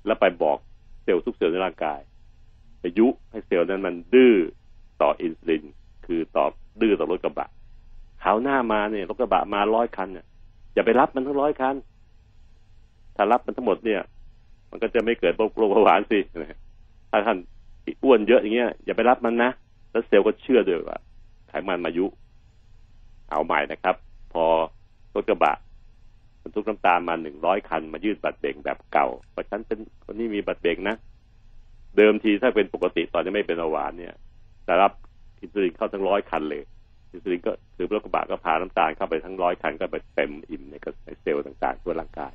[0.06, 0.58] แล้วไปบอก
[1.02, 2.00] เซลล์ทุกเซลล์ในร่างกาย
[2.80, 4.34] ไปยุให้เซลล์นั้นมันดื้อ
[5.02, 5.64] ต่ออินซูลิน
[6.06, 6.46] คือต่อ
[6.80, 7.48] ดื้อต่อรถกระบะ
[8.22, 10.26] ขาวหน้ามาเนี่ยรถกระบะมาร้อยคันเนี่ย
[10.74, 11.74] อย่าไปรับมันทั้งร้อยคัน
[13.16, 14.00] ถ้ารับมันทั้งหมดเนี่ย
[14.70, 16.18] มันก็จะไม่เกิดโรคเบาหวานสิ
[17.10, 17.38] ถ้าท่าน
[18.04, 19.50] อ้วนเยอะอย่างเงี้ยอย่าไปรับมันนะ
[19.90, 20.98] แล้วเซลล์ก็เชื่อด้วยว่า
[21.48, 22.06] ไขมันมายุ
[23.30, 23.96] เอาใหม่นะครับ
[24.32, 24.44] พอ
[25.14, 25.56] รถกระบะ
[26.42, 30.96] บรรทุกน้ำตาลมาหนึ่งร้อยคัน มายื่นบัตรเบ่งแบบเก่าเพราะฉันเป็นคนนี้มีบัตรเบ่งนะ
[31.96, 34.14] เดิมทีถ้าเป็นปกติตอนนี้ไม่เป็นเบาหวานเนี่ย
[34.64, 34.92] แต่รับ
[35.40, 36.62] อินซูลินเข้าทั้งร้อยคันเลย
[37.10, 42.32] อินซูลินก็คือรถกระบะก็พาน้ำตาลเข้าไปทั้งร้อยคันก็ไปเต็มอิ่มในกระเซลล์ต่างๆทั่วร่างกาย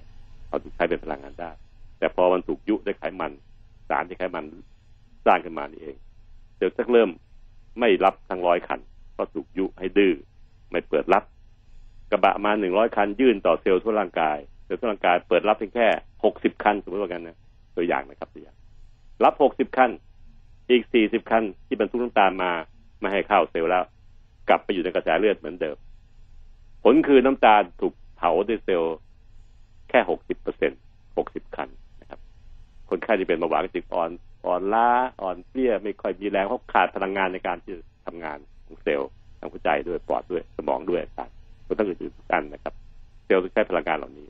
[0.47, 1.51] เอาถึงใช้เป็นพลังงานได้
[1.99, 3.32] แต่พอมันถูกยุด้วยไขมัน
[3.89, 4.45] สารที่ไขมัน
[5.26, 5.95] สร้างขึ้นมานี่เอง
[6.56, 7.10] เซลล์จะเริ่ม
[7.80, 8.80] ไม่รับทั้งร้อยคัน
[9.18, 10.14] ก็ถูกยุให้ดื้อ
[10.72, 11.24] ไม่เปิดรับ
[12.12, 15.88] กระบะมาหนึ่งร้อยคัน ยื่นต่อเซลล์ทั่วร่างกาย เซลล์ทั่วร่างกายเปิดรับเพียงแค่
[16.24, 17.38] หกสิบคันสมมติว่ากันนะ
[17.76, 18.56] ตัวอย่างนะครับตัวอย่าง
[19.24, 19.91] รับหกสิบคัน
[20.70, 22.51] อีกสี่สิบคันที่บรรทุกน้ำตาลมา
[22.99, 23.84] ไม่ให้เข้าเซลล์แล้ว
[24.49, 25.78] กลับไปอยู่ในกระแสเลือดเหมือนเดิม
[26.84, 28.95] ผลคือน้ำตาลถูกเผาด้วยเซลล์
[29.89, 30.72] แค่หกสิบเปอร์เซ็นต์
[31.18, 31.70] หกสิบคัน
[32.01, 32.20] นะครับ
[32.89, 34.12] คนไข้ที่เป็นเบาหวานก็จะอ่อน
[34.45, 34.89] อ่อนล้า
[35.22, 41.28] อ่อนเปลี้ยไม่ค่อยมีแรงเพราะขาดพลังงานในการที่จะทำงานของเซลล์ทางหัวใจด้วยปอดด้วยสมองด้วยต่า
[41.66, 42.74] งก็ต้องอื่นๆทุกอันนะครับ
[43.26, 44.28] เซลล์ต้องใช้พลังงานเหล่านี้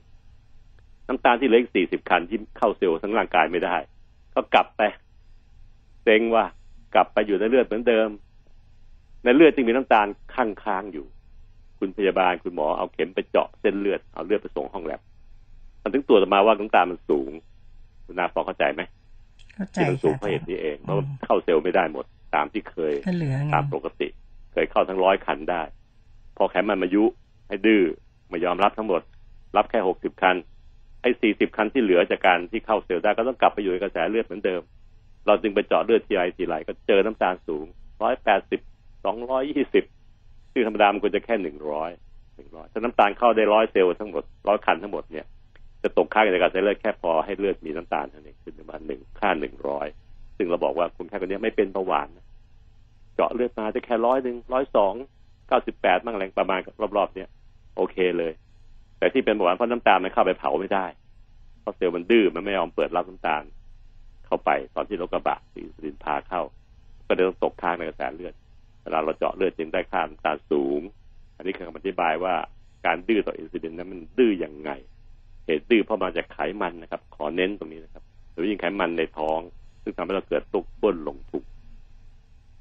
[1.08, 3.76] น้ำตาลที่เหลืออีกสี่สิบคันที่เข้าเซลล์ทั้งร่างกายไม่ได้
[4.34, 4.82] ก็กลับไป
[6.02, 6.44] เซ็งว่า
[6.94, 8.08] กลับไปอยู่ในเลือดเหมือนเดิม
[9.24, 11.06] ในเลือดจึงมีน้ำตาลค้างค้างอยู่
[11.78, 15.00] คุณพยาบาลคุณหมอเอาเข็มไปเจาะเส้นเลือดเอาเลือดไปส่งห้องแลบ
[15.82, 17.30] มันถึงตรวจออกมาว่าน้ำตาลมันสูง
[18.04, 18.82] คุณนาพอเข้าใจไหม
[19.54, 24.08] เข้าใจที่มันสูงค่ะเพราะเหตุนี้เองเพราะว่าเข้าเซลล์ไม่ได้หมดตามที่เคยก็เหลือไงตามปกติ
[24.52, 25.62] เคยเข้าทั้งร้อยคันได้
[26.36, 27.04] พอไขมันมายุ
[27.48, 27.82] ให้ดื้อ
[28.28, 29.02] ไม่ยอมรับทั้งหมด
[29.56, 30.36] รับแค่หกสิบคัน
[31.02, 34.62] ไอ้สี่สิบคันที่เหลือจากการที่เข้าเซลล์ได้ก็ต้องกลับไปอยู่ในกระแสเลือดเหมือนเดิม
[35.26, 37.66] เราจึงไปเจาะเลือดทีไรทีไรก็เจอน้ำตาลสูง
[38.02, 38.60] ร้อยแปดสิบ
[39.04, 39.84] สองร้อยยี่สิบ
[40.52, 41.90] ซึ่งธรรมดามันควรจะแค่หนึ่งร้อย
[42.36, 45.26] หนึ่งร้อยถ้าน้ำตาลเข้าได้ร้อยเซลล์ทั้งหมดร้อยคันทั้งหมดเนี่ย
[45.82, 49.86] จะตกค่าในกระแสเลือดแค่พอให้เลือดมีน้ำตาลเท่านี้ขึ้นประมาณหนึ่งค่าหนึ่งร้อย
[50.36, 52.08] ซึ่งเราบอกว่าคุณแค่คนนี้ไม่เป็นเบาหวาน
[53.14, 54.94] เจาะเลือดมาได้แค่ร้อยหนึ่งร้อยสอง
[55.48, 56.60] เก้าสิบแปดมั่งแรงประมาณ
[56.96, 57.28] รอบๆเนี้ย
[57.76, 58.32] โอเคเลย
[58.98, 60.86] แต่ที่เป็นเบาหวานเพราะน้ำตาลมันเข้าไปเผาไม่ได้
[61.60, 63.42] เพราะเซลล์มันดื้อมันไม่ยอมเปิดรับน้ำตาล
[64.26, 66.42] เข้าไป ตอนที่รถกระบะอินซูลินพาเข้า
[67.06, 68.34] ก็เลยต้องตกค้างในกระแสเลือด
[68.82, 70.80] เวลาเราเจาะเลือดจึงได้ค่าน้ำตาลสูง
[71.36, 72.34] อันนี้คือคำอธิบายว่า
[72.86, 74.70] การดื้อต่ออินซูลินนั้นมันดื้อยังไง
[75.46, 79.40] เหตุดื้อเพราะมาจากไขมันนะครับ ขอเน้นตรงนี้นะครับโดยยิ่งไขมันในท้อง
[79.82, 81.42] ซึ่งทำให้เราเกิดตุกบ้นลงพุง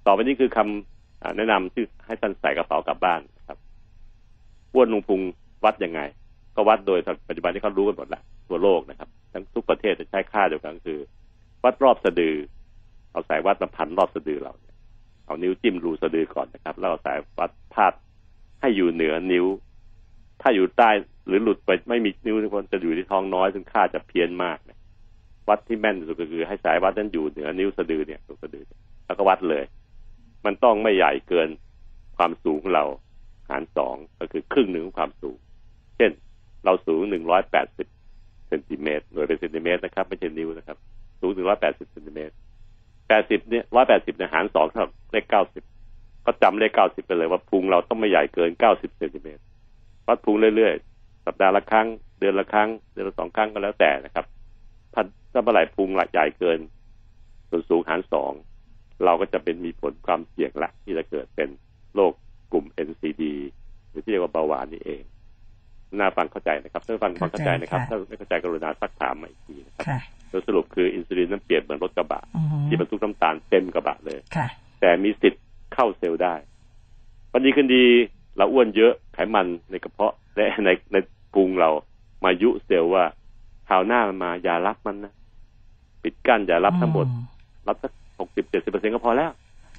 [0.05, 0.94] ต่อไปนี้คือคำอ่า
[1.37, 3.57] แนะนำที่ให้ท่านใส่กระเป๋ากลับบ้านนะครับ
[4.73, 5.21] บ้วนลุงพุง
[5.63, 6.01] วัดยังไง
[6.55, 10.99] ก็วัดโดยปัจจุบันที่เขารู้กันหมดแล้วทั่วโลกนะครับ ทั้งทุกประเทศจะใช้ค่าเดียวกันคือ
[11.63, 12.35] วัดรอบสะดือ
[13.11, 14.53] เอาสายวัดมาพันรอบสะดือเรา
[15.25, 17.93] เอานิ้วจิ้มรูสะดือก่อนนะครับ แล้วเอาสายวัดพาด
[18.61, 19.45] ให้อยู่เหนือนิ้ว
[20.41, 20.89] ถ้าอยู่ใต้
[21.27, 24.57] หรือหลุดไปไม่มีนิ้วทุกคนจะอยู่ที่ท้องน้อยซึ่งค่าจะเพี้ยนมาก
[25.49, 28.63] วัดที่แม่นที่สุดก็คือให้สายวัดนั้นอยู่เหนือนิ้วสะดือเนี่ยตรงสะดือ
[29.05, 29.63] แล้วก็วัดเลย
[30.45, 31.49] มันต้องไม่ใหญ่เกิน
[32.17, 32.85] ความสูงเรา
[33.49, 35.37] หารสองก็คือครึ่งหนึ่งของความสูง
[35.97, 36.11] เช่น
[36.65, 37.87] เราสูงหนึ่งร้อยแปดสิบ
[38.47, 40.77] เซนติเมตรหน่วยเป็นเซนติเมตรนะครับ ไม่ใช่นิ้วนะครับ
[41.21, 42.33] สูงถึงร้อยแปดสิบเซนติเมตร
[43.07, 45.63] แปดสิบเนี่ยร้อยแปดสิบเนี่ยหารสองเท่าเลขเก้าสิบ
[46.25, 49.41] ก็จำเลขเก้าสิบไปเลยว่าพุงเราต้องไม่ใหญ่เกินเก้าสิบเซนติเมตร
[50.07, 51.87] วัดพุงเรื่อยๆ สัปดาห์ละครั้ง
[52.19, 54.25] เดือนละครั้ง เดือนละสองครั้งก็แล้วแต่นะครับ
[54.93, 56.59] ถ้าถ้าเมื่อไหร่พุงใหญ่เกิน
[57.49, 58.31] ส่วนสูงหารสอง
[59.03, 61.49] เราก็จะเป็นมีผลความเสี่ยงละที่จะเกิดเป็น
[61.95, 62.13] โรค
[62.51, 63.23] กลุ่ม NCD
[63.89, 65.03] หรือที่เรียกว่าเบาหวานนี่เอง
[65.99, 74.47] น่าฟังเข้าใจนะครับถ้าฟังฟังเข้าใจนะครับ ถ้าไม่เข้าใจกรุณาซักถามมาอีกทีนะครับค่ะโดยสรุปคืออินซูลินนั้นเปรียบเหมือนรถกระบะอือฮึที่บรรทุกน้ำตาลเต็มกระบะเลยค่ะ
[74.81, 75.43] แต่มีสิทธิ์
[75.73, 76.35] เข้าเซลล์ได้
[77.31, 77.85] วันดีคืนดี
[78.37, 80.97] เราอ้วนเยอะไขมันในกระเพาะและในใน
[81.33, 81.69] พุงเรา
[82.23, 83.03] มายุเซลล์ว่า
[83.69, 85.13] คราวหน้ามันมาอย่ารับมันนะ
[86.03, 87.19] ปิดกั้นอย่ารับทั้งหมดอื
[87.67, 89.31] รับสัก หกสิบเจ็ดสิบเปอร์เซ็นก็พอแล้ว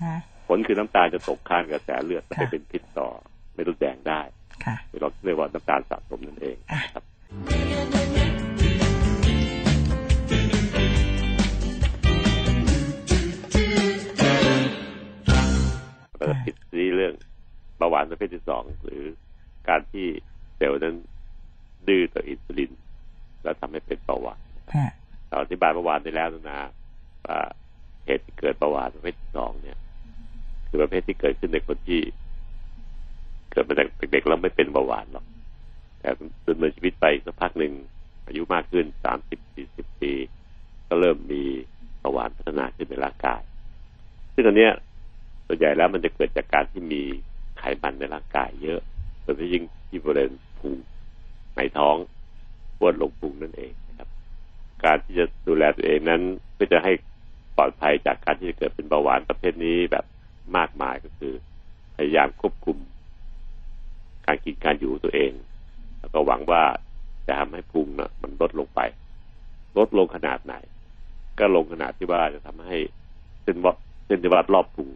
[0.05, 0.17] นะ
[0.49, 3.09] ผลคือน้ำตาลจะตกค้างกระแสเลือดและไปค่ะเป็นพิษต่อ
[3.55, 4.21] เม็ดเลือดแดงได้
[4.65, 7.05] ค่ะเราเรียกว่าน้ำตาลสะสมนั่นเองอะครับ
[16.19, 17.15] แล้วก็ผิดที่เรื่อง
[17.79, 19.03] เบาหวานประเภทที่สองหรือ
[19.69, 20.07] การที่
[20.57, 20.97] เซลล์นั้น
[21.89, 22.73] ดื้อต่ออินซูลิน
[23.43, 24.41] แล้วทำให้เป็นเบาหวาน
[24.75, 24.87] ค่ะ
[25.29, 26.61] เราอธิบายเบาหวานไปแล้วนะ
[27.27, 27.39] ว่า
[28.07, 29.79] เหตุที่เกิดเบาหวานประเภทที่สองเนี่ย
[30.69, 32.01] คือประเภทที่เกิดขึ้นในคนที่
[33.51, 35.25] เกิดมาจากเด็กๆแล้วไม่เป็นเบาหวานหรอก
[36.01, 36.11] แต่
[36.47, 37.73] ดำเนินชีวิตไปสักพักหนึ่ง
[38.27, 40.13] อายุมากขึ้นสามสิบสี่สิบปี
[40.89, 41.43] ก็เริ่มมี
[42.01, 43.41] เบาหวานพัฒนาขึ้นในร่างกาย
[44.35, 44.73] ซึ่งอันเนี้ย
[45.47, 47.03] ส่วนใหญ่แล้วมันจะเกิดจากการที่มี
[47.59, 48.81] ไขมันในร่างกายเยอะ
[49.23, 50.77] โดยเฉพาะยิ่งที่บริเวณพุง
[51.57, 51.97] ในท้อง
[52.79, 54.09] บ้วนลงพุงนั่นเองนะครับ
[54.85, 56.23] การที่จะดูแลตัวเองนั้น
[56.55, 56.93] เพื่อจะให้
[57.57, 60.05] ปลอดภัยจากการที่จะเกิดเป็นเบาหวานประเภทนี้แบบ
[60.57, 61.35] มากมายก็คือ
[61.97, 62.79] พยายามควบคุม
[64.27, 65.33] การกินการอยู่ตัวเอง
[65.99, 66.63] แล้วก็หวังว่า
[67.27, 68.81] จะทำให้พุงนะมันลดลงไป
[69.79, 70.55] ลดลงขนาดไหน
[71.39, 72.77] ก็ลงขนาดที่ว่าจะทำให้
[73.43, 73.77] เส้นวัด
[74.07, 74.89] เส้นทวัดรอบพุง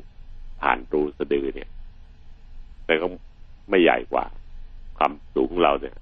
[0.60, 1.70] ผ่านรูสะดือเนี่ย
[2.86, 3.06] แต่ก็
[3.70, 4.24] ไม่ใหญ่กว่า
[4.98, 5.94] ความสูงของเราเนี่ย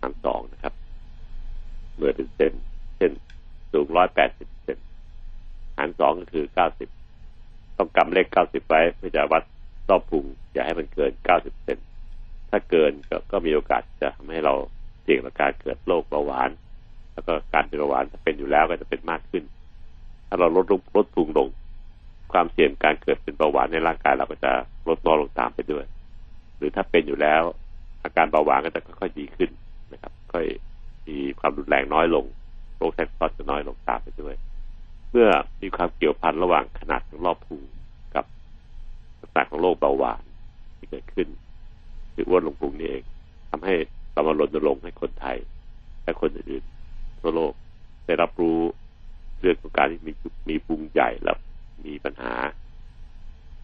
[0.00, 0.74] ทางสองนะครับ
[1.98, 2.52] หน่วยเป็นเซน
[2.96, 3.12] เช่น
[3.72, 4.48] สูงร้อยแปดสิบ
[5.76, 6.88] หารสองก็คือเก้าสิบ
[7.78, 9.42] ต้องกำเลขเก้าสิบไว้เพื่อจะวัด
[9.90, 11.78] รอบพุงอย่าให้มันเกิน90เซน
[12.50, 14.54] ถ้าเกินกก็มีโอกาสจะทำให้เรา
[15.02, 16.50] เสี่ยงต่อการเกิดโรคเบาหวาน
[17.12, 19.44] แล้วก็การเป็นเบาหวานถ้าเป็นอยู่แล้วก็จะเป็นมากขึ้น
[20.28, 20.64] ถ้าเราลด
[20.96, 21.48] ลดพุงลง
[22.32, 24.52] ความเสี่ยงการเกิดเป็นเบาหวานในร่างกายเราก็จะ
[24.88, 25.84] ลดน้อยลงตามไปด้วย
[26.56, 27.42] หรือถ้าเป็นอยู่แล้ว
[28.02, 29.50] อาการเบาหวานก็จะค่อยๆดีขึ้น
[29.92, 30.46] นะครับ ค่อย
[31.06, 32.24] มีความรุนแรงน้อยลง
[32.76, 34.34] โรคแทรกซ้อนจะน้อยลงตามไปด้วย
[35.14, 35.28] มื่อ
[35.62, 37.62] มีความเกี่ยวพันระหว่างขนาดของรอบพุง
[38.14, 38.24] กับ
[39.20, 40.22] ลักษณะของโรคเบาหวาน
[40.76, 41.28] ที่เกิดขึ้น
[42.14, 43.02] คืออ้วนลงพุงนี่เอง
[43.50, 43.74] ทำให้
[44.12, 45.36] เรามารณรงค์ให้คนไทย
[46.02, 47.52] และคนอื่นๆทั่วโลก
[48.06, 48.58] ได้รับรู้
[49.40, 50.12] เรื่องของการที่มี
[50.48, 51.36] มีพุงใหญ่แล้ว
[51.86, 52.32] มีปัญหา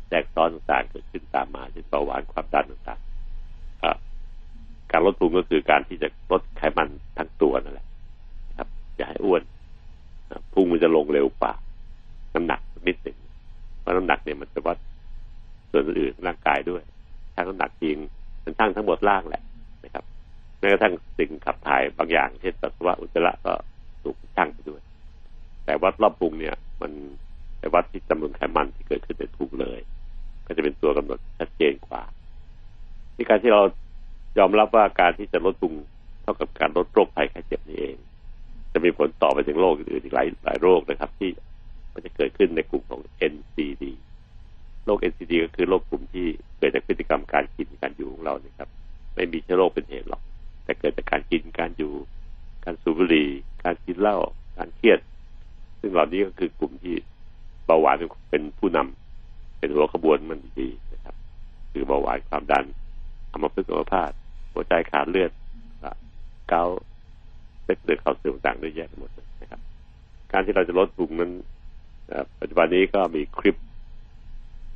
[0.09, 6.89] แทรกซ้อนต่างๆเกิดขึ้นตามมาเช่นเบาหวานความดันต่างๆการลดพุงก็คือการที่จะลดไขมัน
[7.19, 7.87] ทั้งตัวนั่นแหละ
[8.59, 9.43] ครับอย่าให้อ้วน
[10.83, 11.53] จะลงเร็วกว่า
[12.35, 13.19] น้ำหนักนิดหนึ่ง
[13.81, 14.79] เพราะน้ำหนักเนี่ยมันจะวัด
[15.71, 16.83] ส่วนอื่นร่างกายด้วย
[17.35, 17.97] ทั้งน้ำหนักจริง
[18.45, 19.43] มันทั้งทั้งหมดล่างแหละ
[19.85, 20.05] นะครับ
[20.59, 23.53] แม้กระทั่งสิ่งขับถ่ายบางอย่าง เช่นปัสสาวะอุจจาระก็
[24.03, 24.81] ถูกชั่งไปด้วย
[25.65, 26.93] แต่วัดรอบพุงเนี่ย มัน
[27.59, 29.81] ไปวัดที่จำนวนไขมันที่เกิดขึ้นในพุงเลย
[30.47, 32.03] ก็จะเป็นตัวกำหนดชัดเจนกว่า
[33.15, 33.63] ที่การที่เรา
[34.39, 35.75] ยอมรับว่าการที่จะลดพุง
[36.23, 37.97] เท่ากับการลดโรคภัยไข้เจ็บนี่เอง
[38.73, 41.31] จะมีผลต่อไปถึงโรคอื่นอีกหลายหลายโรคนะครับ ที่
[41.93, 43.01] มันจะเกิดขึ้นในกลุ่มของ
[43.33, 43.85] NCD
[44.85, 46.27] โรค NCD ก็คือโรคกลุ่มที่
[46.59, 48.71] เกิดจากพฤติกรรมการกินการอยู่ของเราเนี่ยครับ
[49.15, 50.23] ไม่มีเชื้อโรคเป็นเหตุหรอก
[50.65, 51.93] แต่เกิดจากการกินการอยู่
[52.65, 53.29] การสูบบุหรี่
[53.65, 54.17] การกินเหล้า
[54.59, 54.99] การเครียด
[55.81, 56.95] ซึ่งเหล่านี้ก็คือกลุ่มที่
[57.67, 57.97] เบาหวาน
[58.31, 61.15] เป็นผู้นำเป็นหัวขบวนมันดีนะครับ
[61.73, 62.65] คือเบาหวานความดัน
[63.33, 64.13] อัมพฤกษ์อัมพาต
[64.53, 65.31] หัวใจขาดเลือด
[66.49, 66.65] เกา
[67.71, 69.11] เล็ดเลือดเข้าเสื่อมต่างๆด้แยกหมด
[69.43, 69.61] นะครับ
[70.33, 71.33] การที่เราจะลดพุงนั้น
[72.41, 73.57] ปัจจุบันนี้ก็มีคลิป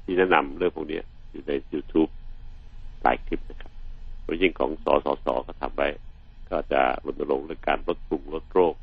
[0.04, 2.10] ที่แนะนำเรื่องพวกนี้อยู่ใน YouTube
[3.02, 3.72] หลายคลิปนะครับ
[4.22, 5.88] โดยยิ่งของสสสก็ทำไว้
[6.50, 8.74] ก็จะรณรงค์เรื่องการลดพุงลดโรค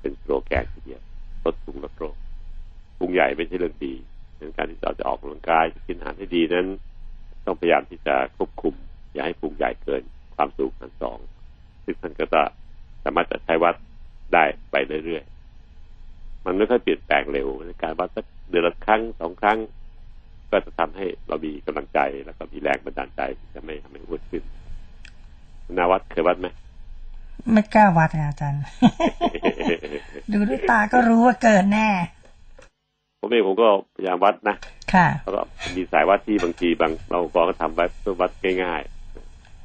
[0.00, 1.02] เป็นสโลแกนทีเดียว
[1.44, 2.16] ลดพุงลดโรค
[2.98, 3.94] พุงใหญ่ไม่ใช่เรื่องดี
[4.36, 6.66] เรื่องการที่เราจะออกกำลังกายกินอาหารให้ดีนั้น
[7.46, 8.74] ต้องพยายามที่จะควบคุม
[9.12, 10.02] อย่าให้พุงใหญ่เกิน
[10.36, 11.18] ความสูงพันสอง
[11.84, 12.42] ซึ่งท่านก็จะ
[13.06, 13.74] สามารถจะใช้วัด
[14.34, 19.58] ได้ไปเรื่อยๆ มันไม่ค่อยเปลี่ยนแปลงเร็วในการวัดสักเดือนละครั้งสองครั้ง
[20.50, 24.42] ก็จะทำให้เรามีกำลังใจแล้วก็มีแรงบันดาลใจที่จะไม่ทำให้อ้วนขึ้น
[25.76, 26.46] นาวัดเคยวัดไหม
[27.52, 28.62] ไม่กล้าวัดนะอาจารย์
[30.32, 31.88] ดูด้วยตาก็รู้ว่าเกินแน่
[33.20, 34.56] ผมเองผมก็พยายามวัดนะ
[34.94, 35.42] ค่ะแล้วก็
[35.76, 38.30] มีสายวัดที่บางทีบางเรากองก็ทำไว้เพื่อวัด
[38.62, 38.82] ง่าย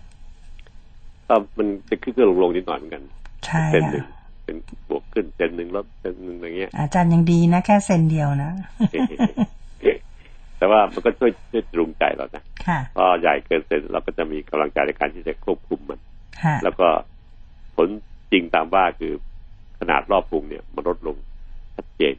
[0.02, 3.04] ๆก็มันจะขึ้นขึ้นลงลงนิดหน่อยเหมือนกัน
[3.46, 4.58] ใช่เซนหนึ่งค่ะเป็น
[4.90, 8.52] บวกขึ้นเซนหนึ่งลดเซนหนึ่งอย่างเงี้ย อาจารย์ยังดีนะแค่เซนเดียวนะ
[10.58, 16.00] แต่ว่ามันก็ช่วยช่วยจูงใจเรานะค่ะพอใหญ่เกินเซนเราก็จะมีกำลังใจในการที่จะควบคุมมัน
[16.44, 16.88] ค่ะแล้วก็
[17.76, 17.90] ผล
[18.32, 19.14] จริงตามว่าคือ
[19.80, 21.16] ขนาดรอบพุงเนี่ยมันลดลง
[21.76, 22.16] ชัดเจน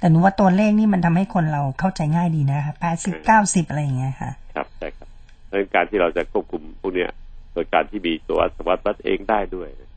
[0.00, 5.08] แต่หนูว่าตัวเลขนี่มันทำให้คนเราเข้าใจง่ายดีนะคะแปดสิบเก้าสิบอะไรอย่างเงี้ยค่ะ ครับใช่ครับ
[5.48, 7.10] ดังนั้นการที่เราจะควบคุมพวกเนี้ย
[7.52, 9.90] โดยการที่มีตัวสวัสดิ์วัดเองได้ด้วยนะ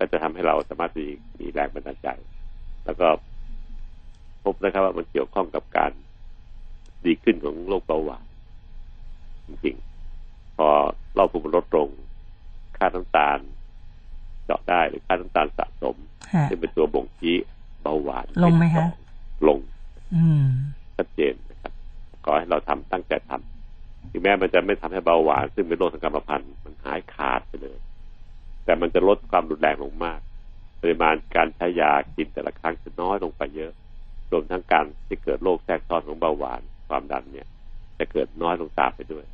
[0.00, 1.06] ก็จะทำให้เราสามารถมี
[1.40, 2.08] มีแรงบันดาลใจ
[2.84, 3.08] แล้วก็
[4.44, 5.92] พบนะครับว่ามันเกี่ยวข้องกับการ
[7.04, 8.24] ดีขึ้นของโรคเบาหวาน
[9.46, 10.68] จริงๆ พอ
[11.16, 11.88] เราภูมิลดลง
[12.76, 13.38] ค่าน้ำตาล
[14.44, 15.96] เจาะได้หรือค่าน้ำตาลสะสม
[16.32, 17.36] ค่ะซึ่งเป็นตัวบ่งชี้
[17.82, 18.86] เบาหวาน ลงไหมคะ
[19.48, 19.58] ลง
[20.14, 20.44] อืม
[20.96, 21.72] ชัดเจนนะครับ
[22.24, 27.78] ขอให้เราทำตั้งใจทำถึงแม้มันจะไม่ทำให้เบาหวาน ซึ่งเป็นโรคทางกรรมพันธุ์มันหายขาดไปเลย
[28.64, 30.20] แต่มันจะลดความรุนแรงลงมาก
[30.82, 33.72] ปริมาณการใช้ยากินแต่ละครั้งจะน้อยลงไปเยอะ
[34.30, 37.46] รวมทั้งการที่เกิดโรคแทรกซ้อนของเบาหวานความดันเนี่ย
[37.98, 39.24] จะเกิดน้อยลงตามไปด้วย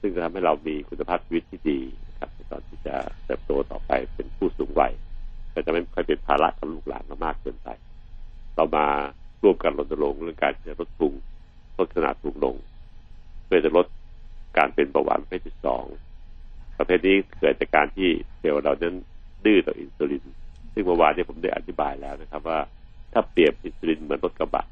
[0.00, 2.94] ซึ่งจะทำให้เรามีคุณภาพชีวิตที่ดีนะครับในตอนที่จะ
[3.26, 4.92] เติบโตต่อไปเป็นผู้สูงวัย
[5.52, 7.68] ก็จะไม่ค่อยเป็นภาระกับลูกหลานมากเกินไป
[8.56, 8.86] เรามา
[9.42, 11.12] ร่วมกันรณรงค์เรื่องการจะลดพุง
[11.78, 12.56] ลดขนาดพุงลง
[13.44, 13.86] เพื่อจะลด
[14.58, 15.84] การเป็นเบาหวานประเภทที่สอง
[16.78, 18.08] ประเภทนี้เกิดจากการที่
[18.38, 18.94] เซลล์เรานั้น
[19.44, 20.24] ดื้อต่ออินซูลิน
[20.72, 22.58] ซึ่งเมื่อวานนี้ผมได้อธิบายแล้วนะครับ ว่า
[23.12, 24.64] ถ้าเปรียบอินซูลินเหมือนรถกระบะ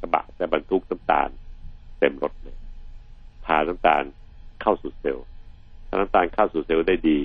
[0.00, 1.28] กระบะแต่บรรทุกน้ำตาล
[1.98, 2.56] เต็มรถเลย
[3.44, 4.02] พาน้ำตาล
[4.62, 5.26] เข้าสู่เซลล์
[5.88, 7.18] ถ้าน้ำตาลเข้าสู่เซลล์ได้ดี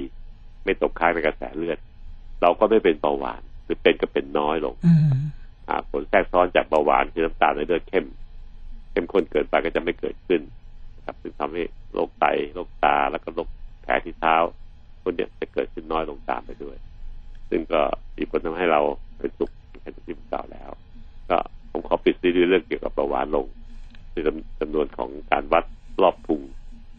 [0.63, 1.77] ไม่ตกค้างในกระแสเลือด
[2.41, 5.11] เราก็ไม่เป็นเบาหวาน หรือเป็นก็เป็นน้อยลงอืม
[5.67, 8.05] อ่าผลแทรกซ้อนจากเบาหวานคือน้ำตาลในเลือดเข้ม
[8.91, 10.41] เข้มข้นเกินไปก็จะไม่เกิดขึ้น
[11.05, 13.47] นะครับซึ่งทำให้โรคไตโรคตาแล้วก็โรค
[13.81, 14.35] แผลที่เท้า
[15.01, 16.77] พวกเนี้ยจะเกิดขึ้นน้อยลงตามไปด้วย
[17.49, 17.81] ซึ่งก็
[18.17, 18.81] มีผลทำให้เรา
[19.19, 20.69] เป็นสุขอย่างที่ผมกล่าวแล้ว
[21.29, 21.37] ก็
[21.71, 23.45] ผมขอปิดซีรีส์เรื่องเกี่ยวกับเบาหวานลง
[24.11, 24.23] คือ
[24.59, 25.65] จำนวนของการวัด
[26.01, 26.41] รอบพุง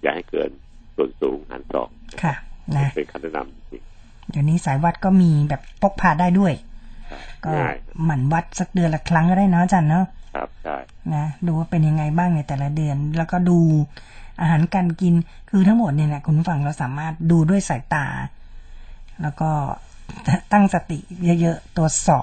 [0.02, 0.50] อย่าให้เกิน
[0.96, 1.88] ส่วนสูงหารสอง
[2.22, 2.34] ค่ะ
[2.76, 3.82] นะเป็นคำแนะนำจริง
[4.30, 6.52] เดี๋ยวนี้สายวัดก็มีแบบพกพาได้ด้วย
[7.44, 10.04] ก็ง่ายหมั่นวัดสักเดือนละครั้งก็ได้เนาะอาจารย์เนาะ
[10.36, 10.76] ครับใช่
[11.14, 13.58] นะดูว่าเป็นยังไงบ้างในแต่ละเดือน แล้วก็ดู
[14.40, 15.14] อาหารการกิน
[15.50, 18.06] คือทั้งหมดเนี่ยนะคุณผู้ฟังเราสามารถดูด้วยสายตา
[19.22, 19.50] แล้วก็
[20.52, 20.98] ตั้งสติ
[21.40, 22.20] เยอะๆ ตัวสอ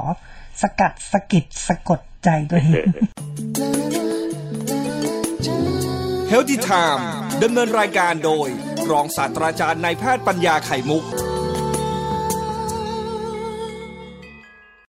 [0.61, 2.85] สกัดสกิดสะกดใจตัวเอง
[6.31, 7.03] Healthy Time
[7.43, 8.47] ดำเนินรายการโดย
[8.91, 11.03] รองศาสตราจารย์นายแพทย์ปัญญาไข่มุก